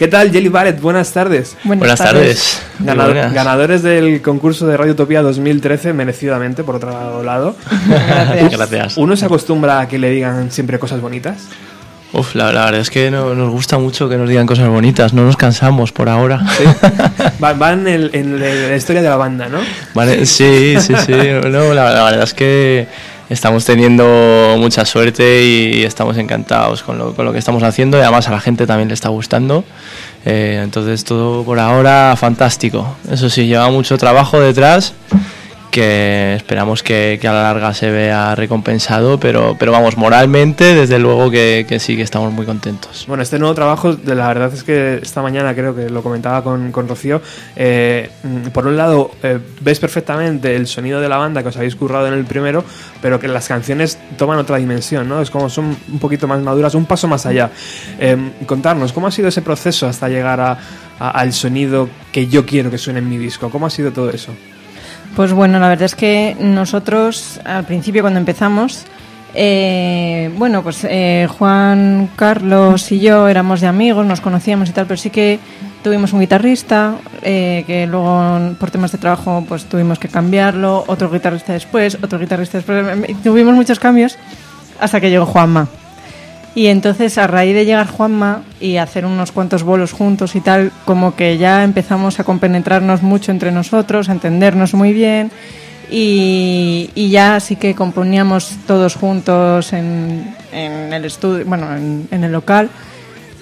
[0.00, 0.80] ¿Qué tal, Jelly Ballet?
[0.80, 1.56] Buenas tardes.
[1.62, 2.62] Buenas tardes.
[2.78, 3.34] Ganado- Buenas.
[3.34, 7.54] ganadores del concurso de Radio Utopía 2013, merecidamente, por otro lado.
[8.50, 8.96] Gracias.
[8.96, 11.48] ¿Uno se acostumbra a que le digan siempre cosas bonitas?
[12.14, 15.12] Uf, la, la verdad es que no- nos gusta mucho que nos digan cosas bonitas,
[15.12, 16.40] no nos cansamos por ahora.
[17.44, 18.40] Va- Van en, en
[18.70, 19.58] la historia de la banda, ¿no?
[19.94, 21.12] Vale, sí, sí, sí.
[21.50, 22.88] No, la, la verdad es que
[23.30, 28.02] estamos teniendo mucha suerte y estamos encantados con lo, con lo que estamos haciendo y
[28.02, 29.64] además a la gente también le está gustando.
[30.26, 32.96] Eh, entonces todo por ahora fantástico.
[33.10, 34.92] Eso sí, lleva mucho trabajo detrás
[35.70, 41.30] que esperamos que, a la larga se vea recompensado, pero, pero vamos, moralmente desde luego
[41.30, 43.04] que, sí que estamos muy contentos.
[43.06, 46.72] Bueno, este nuevo trabajo, la verdad es que esta mañana creo que lo comentaba con,
[46.72, 47.22] con Rocío.
[47.56, 48.10] eh,
[48.52, 52.06] por un lado, eh, ves perfectamente el sonido de la banda que os habéis currado
[52.08, 52.64] en el primero,
[53.00, 55.22] pero que las canciones toman otra dimensión, ¿no?
[55.22, 57.50] Es como son un poquito más maduras, un paso más allá.
[57.98, 58.16] Eh,
[58.46, 60.58] contarnos, ¿cómo ha sido ese proceso hasta llegar a-
[60.98, 63.48] al sonido que yo quiero que suene en mi disco?
[63.50, 64.32] ¿Cómo ha sido todo eso?
[65.16, 68.86] Pues bueno, la verdad es que nosotros al principio cuando empezamos,
[69.34, 74.86] eh, bueno, pues eh, Juan Carlos y yo éramos de amigos, nos conocíamos y tal,
[74.86, 75.38] pero sí que
[75.82, 81.10] tuvimos un guitarrista eh, que luego por temas de trabajo pues tuvimos que cambiarlo, otro
[81.10, 82.84] guitarrista después, otro guitarrista después,
[83.22, 84.16] tuvimos muchos cambios
[84.80, 85.68] hasta que llegó Juanma.
[86.54, 90.72] Y entonces a raíz de llegar Juanma y hacer unos cuantos bolos juntos y tal,
[90.84, 95.30] como que ya empezamos a compenetrarnos mucho entre nosotros, a entendernos muy bien.
[95.92, 102.24] Y, y ya sí que componíamos todos juntos en, en el estudio, bueno, en, en
[102.24, 102.68] el local.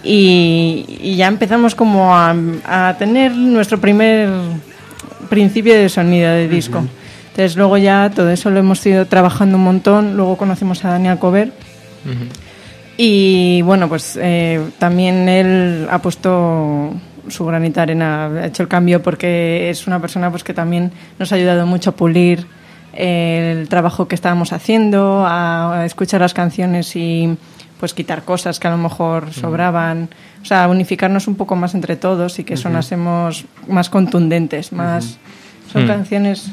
[0.05, 2.35] Y, y ya empezamos como a,
[2.65, 4.29] a tener nuestro primer
[5.29, 6.85] principio de sonido de disco.
[7.31, 11.19] Entonces luego ya todo eso lo hemos ido trabajando un montón, luego conocimos a Daniel
[11.19, 11.53] Cover
[12.99, 16.93] y bueno, pues eh, también él ha puesto
[17.29, 21.31] su granita arena, ha hecho el cambio porque es una persona pues que también nos
[21.33, 22.47] ha ayudado mucho a pulir
[22.93, 27.37] el trabajo que estábamos haciendo, a, a escuchar las canciones y
[27.79, 30.09] pues quitar cosas que a lo mejor sobraban,
[30.43, 35.19] o sea, unificarnos un poco más entre todos y que sonásemos más contundentes, más
[35.73, 35.87] son Mm.
[35.87, 36.51] canciones,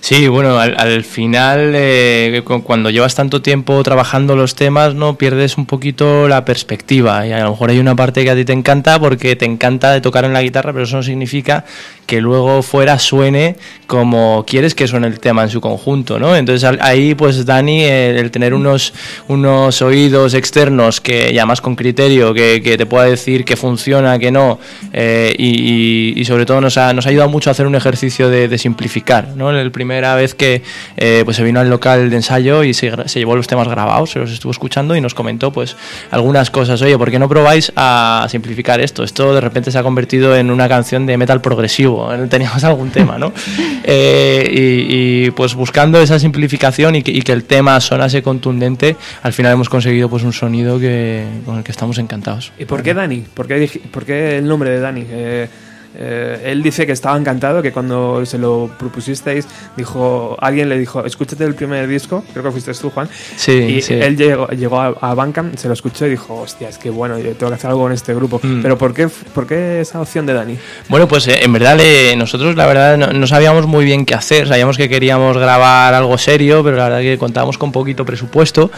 [0.00, 5.16] Sí, bueno, al, al final, eh, cu- cuando llevas tanto tiempo trabajando los temas, no
[5.16, 7.26] pierdes un poquito la perspectiva.
[7.26, 9.92] Y a lo mejor hay una parte que a ti te encanta porque te encanta
[9.92, 11.64] de tocar en la guitarra, pero eso no significa
[12.06, 16.36] que luego fuera suene como quieres que suene el tema en su conjunto, ¿no?
[16.36, 18.92] Entonces ahí, pues Dani, el, tener unos,
[19.28, 24.58] unos oídos externos que además con criterio, que, te pueda decir que funciona, que no,
[24.92, 28.48] eh, y sobre todo nos ha, nos ha ayudado mucho a hacer un ejercicio de,
[28.48, 29.43] de simplificar, ¿no?
[29.52, 30.62] La primera vez que
[30.96, 34.10] eh, pues se vino al local de ensayo y se, se llevó los temas grabados,
[34.10, 35.76] se los estuvo escuchando y nos comentó pues
[36.10, 36.80] algunas cosas.
[36.82, 39.02] Oye, ¿por qué no probáis a simplificar esto?
[39.02, 42.08] Esto de repente se ha convertido en una canción de metal progresivo.
[42.28, 43.32] Teníamos algún tema, ¿no?
[43.86, 48.96] Eh, y, y, pues buscando esa simplificación y que, y que el tema sonase contundente,
[49.22, 52.52] al final hemos conseguido pues un sonido que, con el que estamos encantados.
[52.58, 53.24] ¿Y por qué Dani?
[53.34, 55.06] ¿Por qué, por qué el nombre de Dani?
[55.06, 55.48] Eh,
[55.96, 61.04] eh, él dice que estaba encantado, que cuando se lo propusisteis, dijo, alguien le dijo,
[61.04, 63.08] escúchate el primer disco, creo que fuiste tú, Juan.
[63.36, 63.94] Sí, y sí.
[63.94, 67.18] él llegó, llegó a, a Bandcamp, se lo escuchó y dijo, hostia, es que bueno,
[67.18, 68.40] yo tengo que hacer algo con este grupo.
[68.42, 68.62] Mm.
[68.62, 70.56] Pero ¿por qué, ¿por qué esa opción de Dani?
[70.88, 74.14] Bueno, pues eh, en verdad le- nosotros la verdad no, no sabíamos muy bien qué
[74.14, 78.70] hacer, sabíamos que queríamos grabar algo serio, pero la verdad que contábamos con poquito presupuesto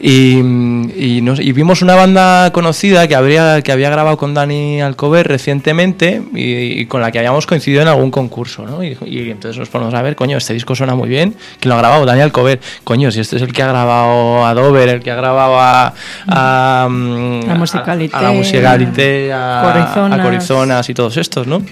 [0.00, 4.80] y, y nos- y vimos una banda conocida que, habría, que había grabado con Dani
[4.82, 8.82] Alcover recientemente y, y con la que habíamos coincidido en algún concurso, ¿no?
[8.82, 11.74] Y, y entonces nos ponemos a ver, coño, este disco suena muy bien, ¿quién lo
[11.74, 12.04] ha grabado?
[12.06, 15.16] Dani Alcover, coño, si este es el que ha grabado a Dover, el que ha
[15.16, 15.94] grabado a...
[16.26, 20.18] a, mm, La Musicalité, a, a la Musicalité, a, Corizonas.
[20.18, 21.62] a Corizonas y todos estos, ¿no?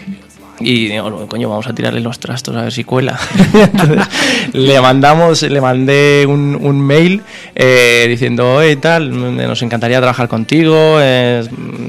[0.62, 3.18] Y digo, coño, vamos a tirarle los trastos a ver si cuela.
[3.54, 4.06] Entonces,
[4.52, 7.22] le mandamos, le mandé un, un mail
[7.54, 11.42] eh, diciendo, oye, tal, nos encantaría trabajar contigo, eh,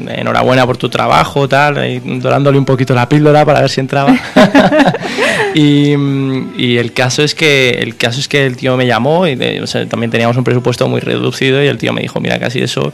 [0.07, 4.15] enhorabuena por tu trabajo, tal, y dorándole un poquito la píldora para ver si entraba.
[5.53, 5.93] y,
[6.57, 9.61] y el caso es que el caso es que el tío me llamó y de-
[9.61, 12.59] o sea, también teníamos un presupuesto muy reducido y el tío me dijo, mira, casi
[12.61, 12.91] eso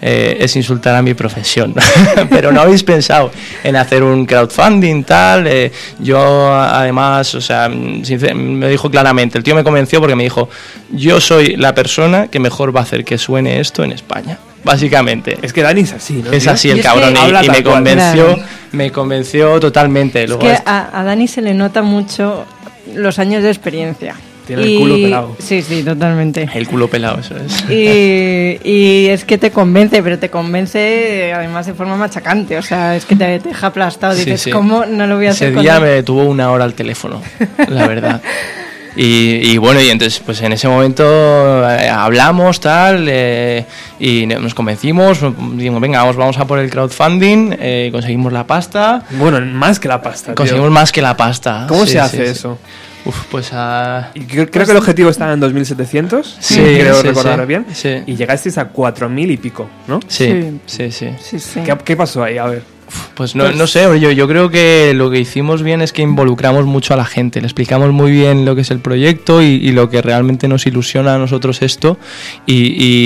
[0.00, 1.74] eh, es insultar a mi profesión.
[2.30, 3.30] Pero no habéis pensado
[3.62, 5.17] en hacer un crowdfunding, tal.
[5.46, 10.22] Eh, yo además, o sea, sincer- me dijo claramente, el tío me convenció porque me
[10.24, 10.48] dijo,
[10.90, 14.38] yo soy la persona que mejor va a hacer que suene esto en España.
[14.64, 15.38] Básicamente.
[15.40, 16.32] Es que Dani es así, ¿no?
[16.32, 17.14] Es así Y el es que- cabrón
[17.44, 18.42] y- me convenció, Claro.
[18.72, 20.24] me convenció totalmente.
[20.24, 22.44] Es Luego que est- a, a Dani se le nota mucho
[22.94, 24.14] los años de experiencia.
[24.48, 25.36] Tiene el culo pelado.
[25.38, 26.48] Sí, sí, totalmente.
[26.54, 27.68] El culo pelado, eso es.
[27.68, 32.56] Y, y es que te convence, pero te convence eh, además de forma machacante.
[32.56, 34.14] O sea, es que te, te deja aplastado.
[34.14, 34.50] Sí, Dices, sí.
[34.50, 37.20] ¿cómo no lo voy a hacer Ese día me detuvo una hora al teléfono,
[37.68, 38.22] la verdad.
[39.00, 41.04] Y, y bueno, y entonces pues en ese momento
[41.70, 43.64] eh, hablamos tal eh,
[44.00, 45.20] y nos convencimos,
[45.52, 49.86] dijimos, venga, vamos, vamos a por el crowdfunding, eh, conseguimos la pasta, Bueno, más que
[49.86, 50.26] la pasta.
[50.26, 50.34] tío.
[50.34, 51.66] conseguimos más que la pasta.
[51.68, 52.30] ¿Cómo Sí, se sí, hace sí.
[52.32, 52.58] eso?
[53.04, 54.10] Uf, pues a...
[54.14, 57.66] Y creo, creo que el objetivo estaba en 2.700, Sí, creo sí, recordar sí, bien.
[57.72, 58.02] sí.
[58.04, 60.00] Y llegasteis a 4.000 y pico, ¿no?
[60.08, 61.10] Sí, sí, sí.
[61.22, 61.60] Sí, sí.
[61.64, 62.36] ¿Qué, qué pasó ahí?
[62.36, 62.77] A ver.
[63.14, 66.64] Pues no, no sé, yo, yo creo que lo que hicimos bien es que involucramos
[66.66, 69.72] mucho a la gente, le explicamos muy bien lo que es el proyecto y, y
[69.72, 71.98] lo que realmente nos ilusiona a nosotros esto
[72.46, 72.54] y,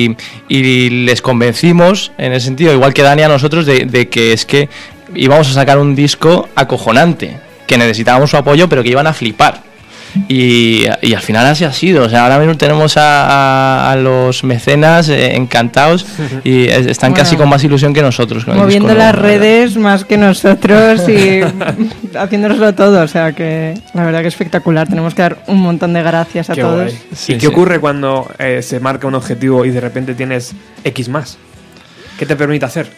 [0.08, 0.16] y-
[0.48, 4.46] y les convencimos en el sentido, igual que Dani a nosotros, de, de que es
[4.46, 4.68] que
[5.14, 9.62] íbamos a sacar un disco acojonante, que necesitábamos su apoyo pero que iban a flipar.
[10.28, 12.04] Y, y al final así ha sido.
[12.04, 13.26] O sea, ahora mismo tenemos a,
[13.86, 16.06] a- a los mecenas eh, encantados
[16.44, 17.24] y es- están Bueno.
[17.24, 18.44] casi con más ilusión que nosotros.
[18.44, 19.46] con Moviendo disco las nuevo, la verdad.
[19.46, 21.40] redes más que nosotros y
[22.16, 23.02] haciéndoslo todo.
[23.02, 24.88] O sea que la verdad que espectacular.
[24.88, 26.92] Tenemos que dar un montón de gracias a Qué todos.
[27.14, 30.52] Sí, ¿Y qué ocurre cuando eh, se marca un objetivo y de repente tienes
[30.84, 31.38] X más?
[32.18, 32.90] ¿Qué te permite hacer?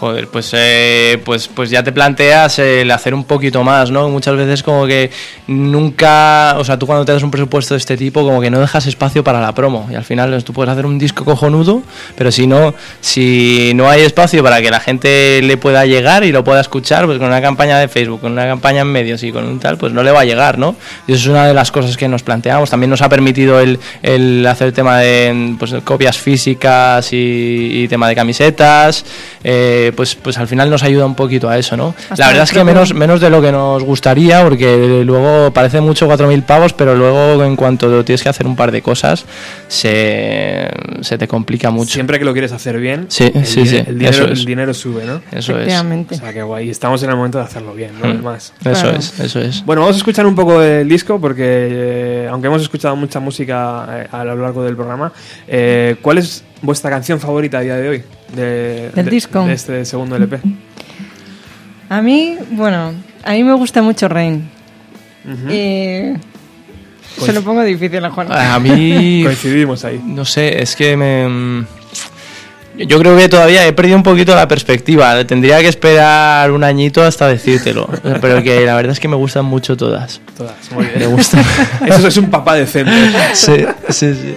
[0.00, 4.08] Joder, pues, eh, pues, pues ya te planteas el hacer un poquito más, ¿no?
[4.08, 5.10] Muchas veces como que
[5.46, 8.58] nunca, o sea, tú cuando te das un presupuesto de este tipo, como que no
[8.58, 9.86] dejas espacio para la promo.
[9.92, 11.82] Y al final pues, tú puedes hacer un disco cojonudo,
[12.16, 16.32] pero si no, si no hay espacio para que la gente le pueda llegar y
[16.32, 19.30] lo pueda escuchar, pues con una campaña de Facebook, con una campaña en medios y
[19.30, 20.74] con un tal, pues no le va a llegar, ¿no?
[21.06, 22.70] Y eso es una de las cosas que nos planteamos.
[22.70, 28.14] También nos ha permitido el, hacer tema de pues, copias físicas y, y tema de
[28.14, 29.04] camisetas.
[29.44, 31.94] eh, pues, pues al final nos ayuda un poquito a eso, ¿no?
[32.10, 35.80] Hasta La verdad es que menos, menos de lo que nos gustaría, porque luego parece
[35.80, 39.24] mucho 4.000 pavos, pero luego en cuanto tienes que hacer un par de cosas,
[39.68, 40.68] se,
[41.00, 41.92] se te complica mucho.
[41.92, 44.38] Siempre que lo quieres hacer bien, Sí, el, sí, sí, el dinero, es.
[44.38, 45.20] el dinero sube, ¿no?
[45.32, 45.72] Eso es.
[45.72, 46.70] O sea, que guay.
[46.70, 48.06] Estamos en el momento de hacerlo bien, ¿no?
[48.06, 48.10] Mm.
[48.12, 48.52] Además.
[48.64, 48.98] Eso Claro.
[48.98, 49.64] es, eso es.
[49.64, 53.86] Bueno, vamos a escuchar un poco del disco porque, eh, aunque hemos escuchado mucha música
[53.90, 55.12] eh, a lo largo del programa,
[55.48, 58.02] eh, ¿cuál es vuestra canción favorita a día de hoy?
[58.34, 59.44] De, Del de- disco.
[59.46, 60.38] De este segundo LP.
[61.88, 62.92] A mí, bueno,
[63.24, 64.48] a mí me gusta mucho Rain.
[65.24, 68.32] Pues- se lo pongo difícil a Juan.
[68.32, 70.00] A mí, Coincidimos ahí.
[70.04, 71.64] no sé, es que me...
[72.86, 75.22] Yo creo que todavía he perdido un poquito la perspectiva.
[75.26, 77.86] Tendría que esperar un añito hasta decírtelo.
[78.22, 80.22] Pero que la verdad es que me gustan mucho todas.
[80.38, 81.10] Todas, muy Me bien.
[81.10, 81.44] gustan.
[81.86, 82.90] Eso es un papá decente.
[83.34, 84.34] sí, sí, sí.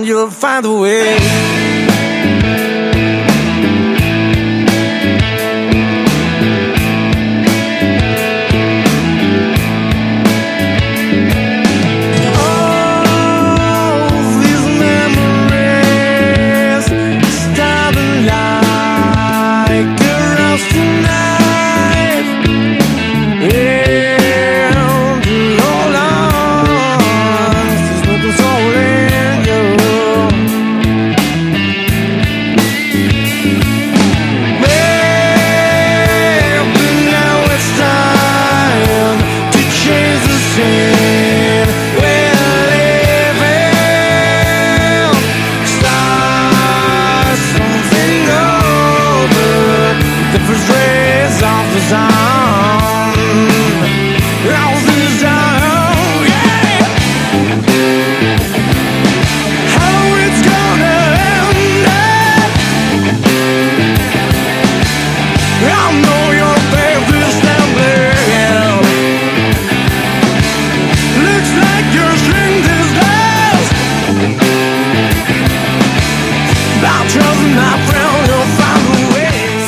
[0.00, 1.61] you'll find a way.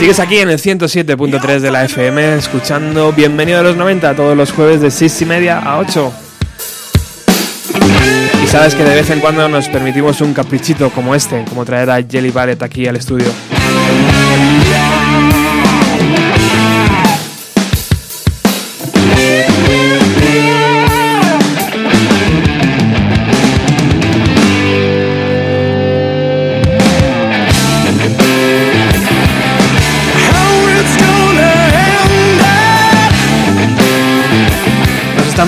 [0.05, 4.52] Sigues aquí en el 107.3 de la FM, escuchando Bienvenido a los 90 todos los
[4.52, 6.12] jueves de 6 y media a 8.
[8.44, 11.89] Y sabes que de vez en cuando nos permitimos un caprichito como este, como traer
[11.89, 13.28] a Jelly Barrett aquí al estudio.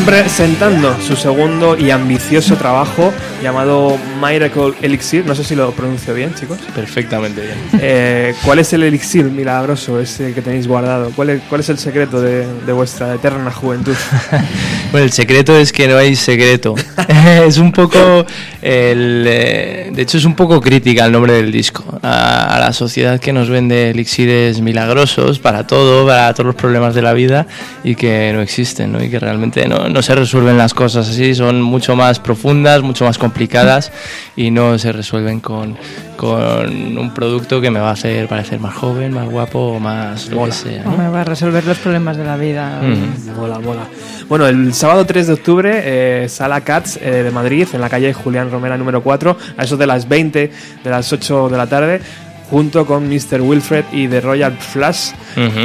[0.07, 3.13] Presentando su segundo y ambicioso trabajo
[3.43, 5.27] llamado Miracle Elixir.
[5.27, 6.59] No sé si lo pronuncio bien, chicos.
[6.77, 7.57] Perfectamente bien.
[7.81, 11.11] Eh, ¿Cuál es el elixir milagroso ese que tenéis guardado?
[11.17, 13.97] ¿Cuál es, cuál es el secreto de, de vuestra eterna juventud?
[14.93, 16.77] Bueno, el secreto es que no hay secreto.
[17.09, 18.25] es un poco.
[18.63, 21.99] El, eh, de hecho, es un poco crítica el nombre del disco.
[22.03, 26.95] A, a la sociedad que nos vende elixires milagrosos para todo, para todos los problemas
[26.95, 27.49] de la vida
[27.83, 29.03] y que no existen, ¿no?
[29.03, 31.35] Y que realmente no, no se resuelven las cosas así.
[31.35, 33.93] Son mucho más profundas, mucho más complicadas
[34.37, 35.77] y no se resuelven con,
[36.17, 40.29] con un producto que me va a hacer parecer más joven, más guapo o más
[40.29, 40.83] lo que sea.
[40.87, 40.97] O ¿no?
[40.97, 42.81] me va a resolver los problemas de la vida.
[42.83, 43.37] Mm.
[43.37, 43.87] Mola, mola.
[44.29, 48.13] Bueno, el sábado 3 de octubre, eh, Sala Cats eh, de Madrid, en la calle
[48.13, 50.51] Julián Romera número 4, a eso de las 20,
[50.83, 52.01] de las 8 de la tarde,
[52.51, 53.41] junto con Mr.
[53.41, 55.11] Wilfred y The Royal Flash,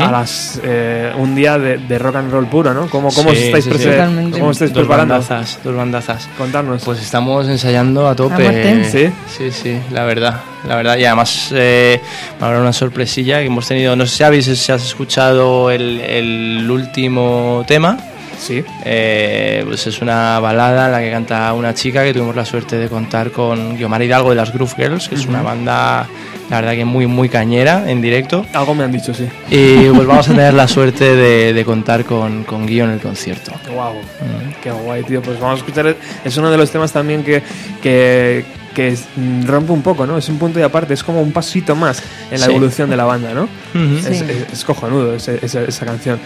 [0.01, 2.89] a las eh, un día de, de rock and roll puro, ¿no?
[2.89, 3.71] ¿Cómo, cómo os estáis, sí,
[4.31, 5.13] cómo estáis Dos preparando?
[5.13, 6.27] bandazas, dos bandazas.
[6.37, 6.83] Contarnos.
[6.83, 8.83] Pues estamos ensayando a tope.
[8.85, 9.09] ¿Sí?
[9.27, 10.41] Sí, sí, la verdad.
[10.67, 11.99] La verdad, y además eh,
[12.39, 13.95] habrá una sorpresilla que hemos tenido.
[13.95, 17.97] No sé si habéis si has escuchado el, el último tema.
[18.39, 18.63] Sí.
[18.85, 22.75] Eh, pues es una balada en la que canta una chica que tuvimos la suerte
[22.77, 26.07] de contar con Guiomar Hidalgo de las Groove Girls, que es una banda,
[26.52, 28.45] la verdad que muy, muy cañera en directo.
[28.53, 29.26] Algo me han dicho, sí.
[29.49, 32.99] Y pues vamos a tener la suerte de, de contar con, con Guio en el
[32.99, 33.52] concierto.
[33.73, 33.94] Wow,
[34.61, 35.22] qué guay, tío.
[35.22, 35.95] Pues vamos a escuchar.
[36.26, 37.41] Es uno de los temas también que,
[37.82, 38.44] que,
[39.15, 40.18] mm, rompe un poco, ¿no?
[40.18, 42.52] Es un punto y aparte, es como un pasito más en la Sí.
[42.52, 43.48] evolución de la banda, ¿no?
[43.98, 44.23] Es, Sí.
[44.28, 46.19] es- es cojonudo ese- esa, esa canción.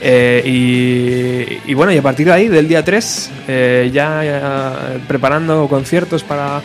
[0.00, 4.72] Eh, y, y bueno, y a partir de ahí, del día 3, eh, ya, ya
[5.06, 6.60] preparando conciertos para,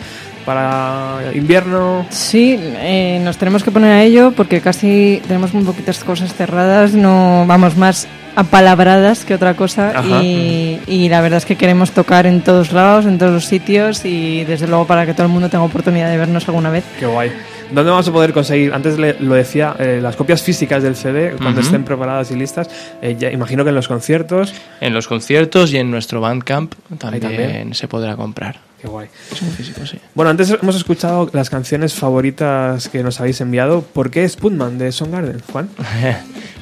[0.48, 2.06] para invierno.
[2.08, 6.94] Sí, eh, nos tenemos que poner a ello porque casi tenemos muy poquitas cosas cerradas,
[6.94, 9.92] no vamos más apalabradas que otra cosa
[10.22, 14.06] y, y la verdad es que queremos tocar en todos lados, en todos los sitios
[14.06, 16.84] y desde luego para que todo el mundo tenga oportunidad de vernos alguna vez.
[16.98, 17.30] Qué guay.
[17.72, 18.72] ¿Dónde vamos a poder conseguir?
[18.72, 21.66] Antes le- lo decía, eh, las copias físicas del CD, cuando Ujú.
[21.68, 22.68] estén preparadas y listas,
[23.02, 24.54] eh, ya imagino que en los conciertos.
[24.80, 27.74] En los conciertos y en nuestro Bandcamp también, también.
[27.74, 28.56] se podrá comprar.
[28.80, 29.08] Qué guay.
[29.56, 29.98] Físico, sí.
[30.14, 33.82] Bueno, antes hemos escuchado las canciones favoritas que nos habéis enviado.
[33.82, 35.68] ¿Por qué Spoonman de Garden, Juan?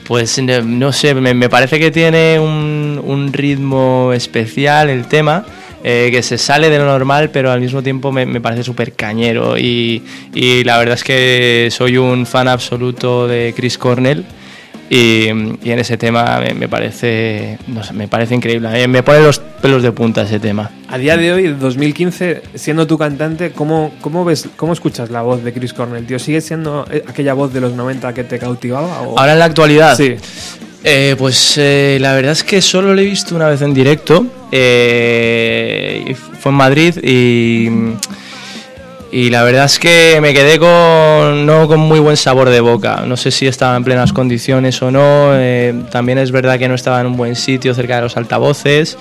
[0.07, 5.45] Pues no sé, me, me parece que tiene un, un ritmo especial el tema,
[5.85, 8.93] eh, que se sale de lo normal, pero al mismo tiempo me, me parece súper
[8.94, 9.57] cañero.
[9.59, 10.03] Y,
[10.35, 14.24] y la verdad es que soy un fan absoluto de Chris Cornell.
[14.89, 15.27] Y,
[15.65, 18.86] y en ese tema me, me parece no sé, me parece increíble.
[18.86, 20.70] Me pone los pelos de punta ese tema.
[20.89, 25.43] A día de hoy, 2015, siendo tu cantante, ¿cómo, cómo ves, cómo escuchas la voz
[25.43, 26.20] de Chris Cornell, tío?
[26.20, 29.03] ¿Sigue siendo eh, aquella voz de los 90 que te cautivaba?
[29.03, 29.19] O...
[29.19, 29.97] Ahora en la actualidad.
[29.97, 30.15] Sí.
[30.89, 34.25] Eh, pues eh, la verdad es que solo lo he visto una vez en directo.
[34.53, 37.69] eh, fue en Madrid y,
[39.11, 43.03] y la verdad es que me quedé con no con muy buen sabor de boca.
[43.05, 45.31] No sé si estaba en plenas condiciones o no.
[45.35, 48.97] eh, también es verdad que no estaba en un buen sitio cerca de los altavoces.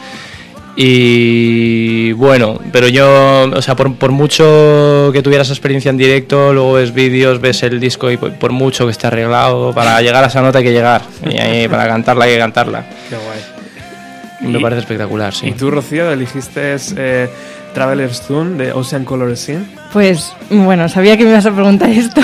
[0.78, 6.54] Y bueno, pero yo, o sea, por, por mucho que tuviera esa experiencia en directo,
[6.54, 10.24] luego ves vídeos, ves el disco y por, por mucho que esté arreglado, para llegar
[10.24, 11.02] a esa nota hay que llegar.
[11.30, 12.86] Y ahí para cantarla hay que cantarla.
[13.10, 14.52] Qué guay.
[14.52, 15.48] Me Y- parece espectacular, sí.
[15.48, 17.30] ¿Y tú, Rocío, elegiste eh,
[17.74, 19.64] Traveler's Tune de Ocean Color Scene?
[19.94, 22.20] Pues bueno, sabía que me ibas a preguntar esto,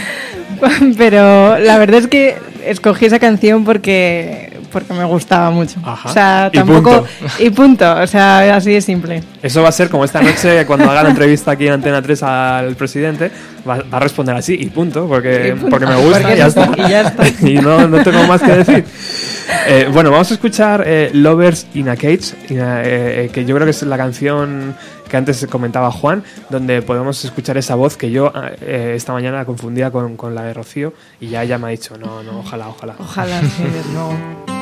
[0.96, 5.80] pero la verdad es que escogí esa canción porque porque me gustaba mucho.
[5.84, 6.08] Ajá.
[6.08, 7.08] O sea, Y tampoco punto.
[7.38, 9.22] y punto, o sea, así de simple.
[9.42, 12.22] Eso va a ser como esta noche cuando haga la entrevista aquí en Antena 3
[12.22, 13.30] al presidente,
[13.68, 15.68] va, va a responder así y punto, porque, Y punto.
[15.70, 16.70] porque me gusta Porque y ya está.
[16.76, 17.24] y ya está.
[17.48, 18.84] Y no, no tengo más que decir.
[19.66, 23.44] Eh, bueno, vamos a escuchar eh, Lovers in a Cage, in a- eh, eh, que
[23.44, 24.74] yo creo que es la canción
[25.08, 29.44] que antes comentaba Juan, donde podemos escuchar esa voz que yo eh, esta mañana la
[29.44, 32.68] confundía con, con la de Rocío y ya ella me ha dicho, no, no, ojalá,
[32.68, 32.94] ojalá.
[32.98, 34.59] Ojalá sí, desde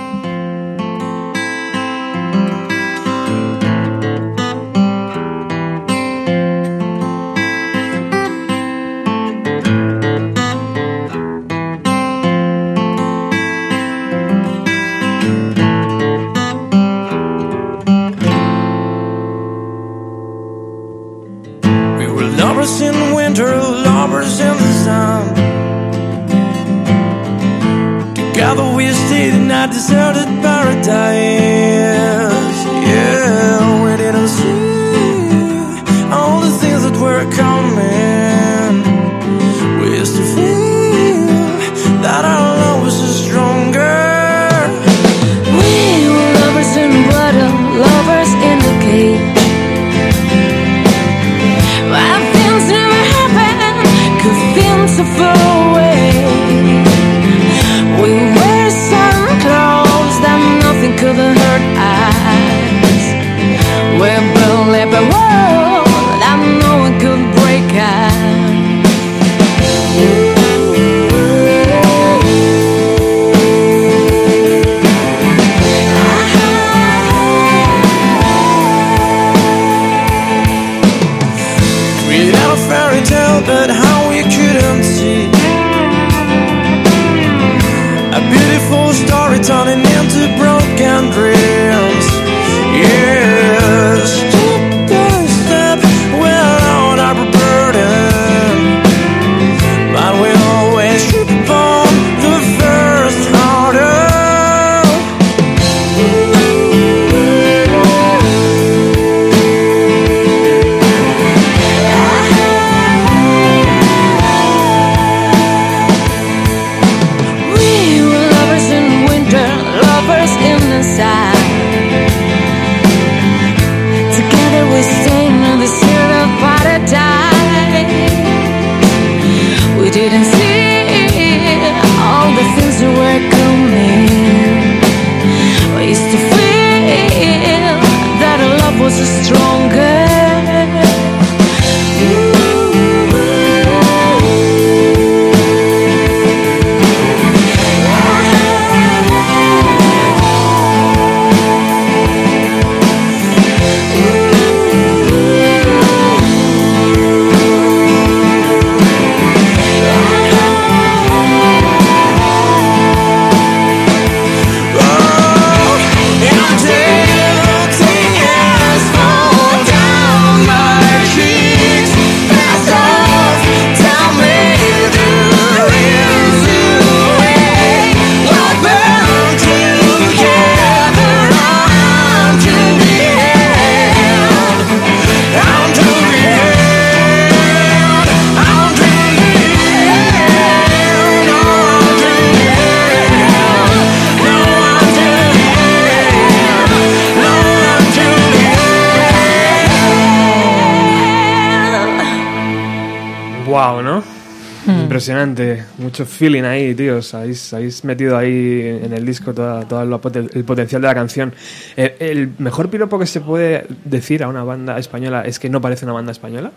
[205.02, 207.14] Impresionante, mucho feeling ahí, tíos.
[207.14, 211.32] Habéis, habéis metido ahí en el disco toda, todo poten- el potencial de la canción.
[211.76, 215.60] Eh, el mejor piropo que se puede decir a una banda española es que no
[215.60, 216.50] parece una banda española.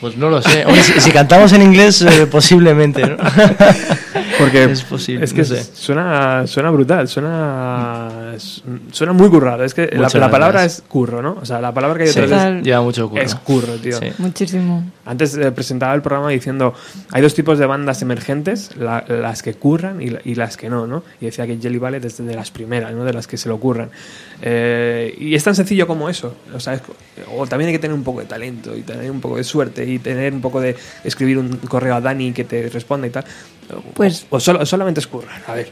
[0.00, 0.64] Pues no lo sé.
[1.00, 3.16] Si cantamos en inglés, eh, posiblemente, ¿no?
[4.40, 5.24] Porque es posible.
[5.24, 5.62] es que no sé.
[5.64, 8.34] suena, suena brutal, suena,
[8.92, 9.64] suena muy currado.
[9.64, 11.38] Es que la, la palabra es curro, ¿no?
[11.40, 13.22] O sea, la palabra que hay Sí, es- lleva mucho curro.
[13.22, 13.98] es curro, tío.
[13.98, 14.06] Sí.
[14.18, 14.90] Muchísimo.
[15.04, 16.74] Antes eh, presentaba el programa diciendo
[17.10, 20.86] hay dos tipos de bandas emergentes, la- las que curran y, y las que no,
[20.86, 21.02] ¿no?
[21.20, 23.04] Y decía que Jelly Ballet es de las primeras, ¿no?
[23.04, 23.90] De las que se lo curran.
[24.42, 26.34] Eh, y es tan sencillo como eso.
[26.54, 26.82] O, sea, es
[27.36, 29.84] o también hay que tener un poco de talento y tener un poco de suerte
[29.86, 33.24] y tener un poco de escribir un correo a Dani que te responda y tal.
[33.94, 35.40] Pues- o, solo- solamente es currar.
[35.46, 35.70] A ver.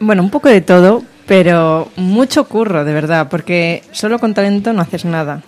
[0.00, 4.82] Bueno, un poco de todo, pero mucho curro, de verdad, porque solo con talento no
[4.82, 5.42] haces nada.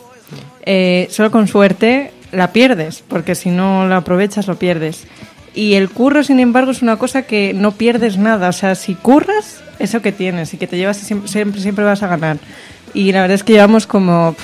[0.64, 5.04] Eh, solo con suerte la pierdes, porque si no la aprovechas lo pierdes.
[5.54, 8.48] Y el curro, sin embargo, es una cosa que no pierdes nada.
[8.48, 12.02] O sea, si curras, eso que tienes y que te llevas siempre, siempre, siempre vas
[12.02, 12.38] a ganar.
[12.94, 14.34] Y la verdad es que llevamos como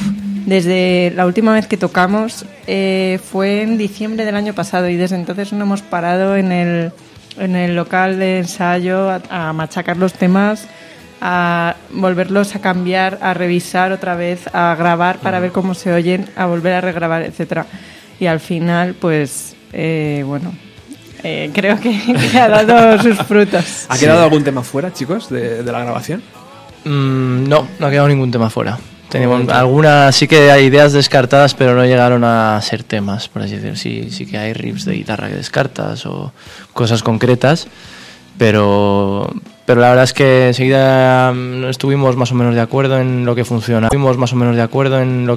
[0.47, 5.17] desde la última vez que tocamos eh, fue en diciembre del año pasado y desde
[5.17, 6.93] entonces no hemos parado en el,
[7.39, 10.69] en el local de ensayo a, a machacar los temas,
[11.21, 16.29] a volverlos a cambiar, a revisar otra vez, a grabar para ver cómo se oyen,
[16.37, 17.67] a volver a regrabar, etcétera.
[18.21, 20.53] Y al final, pues, eh, bueno,
[21.23, 22.01] eh, creo que,
[22.33, 23.87] que ha dado sus frutos.
[23.89, 26.23] ¿Ha quedado algún tema fuera, chicos, de, de la grabación?
[26.85, 28.79] Mm, no, no ha quedado ningún tema fuera.
[29.09, 33.55] Tenemos algunas, sí que hay ideas descartadas, pero no llegaron a ser temas, por así
[33.55, 33.77] decirlo.
[33.77, 36.33] Sí, sí que hay riffs de guitarra que descartas o
[36.75, 37.69] cosas concretas,
[38.37, 39.31] pero,
[39.65, 43.35] pero la verdad es que enseguida mm, estuvimos más o menos de acuerdo en lo
[43.35, 43.87] que funciona.
[43.87, 45.27] Estuvimos más o menos de acuerdo en lo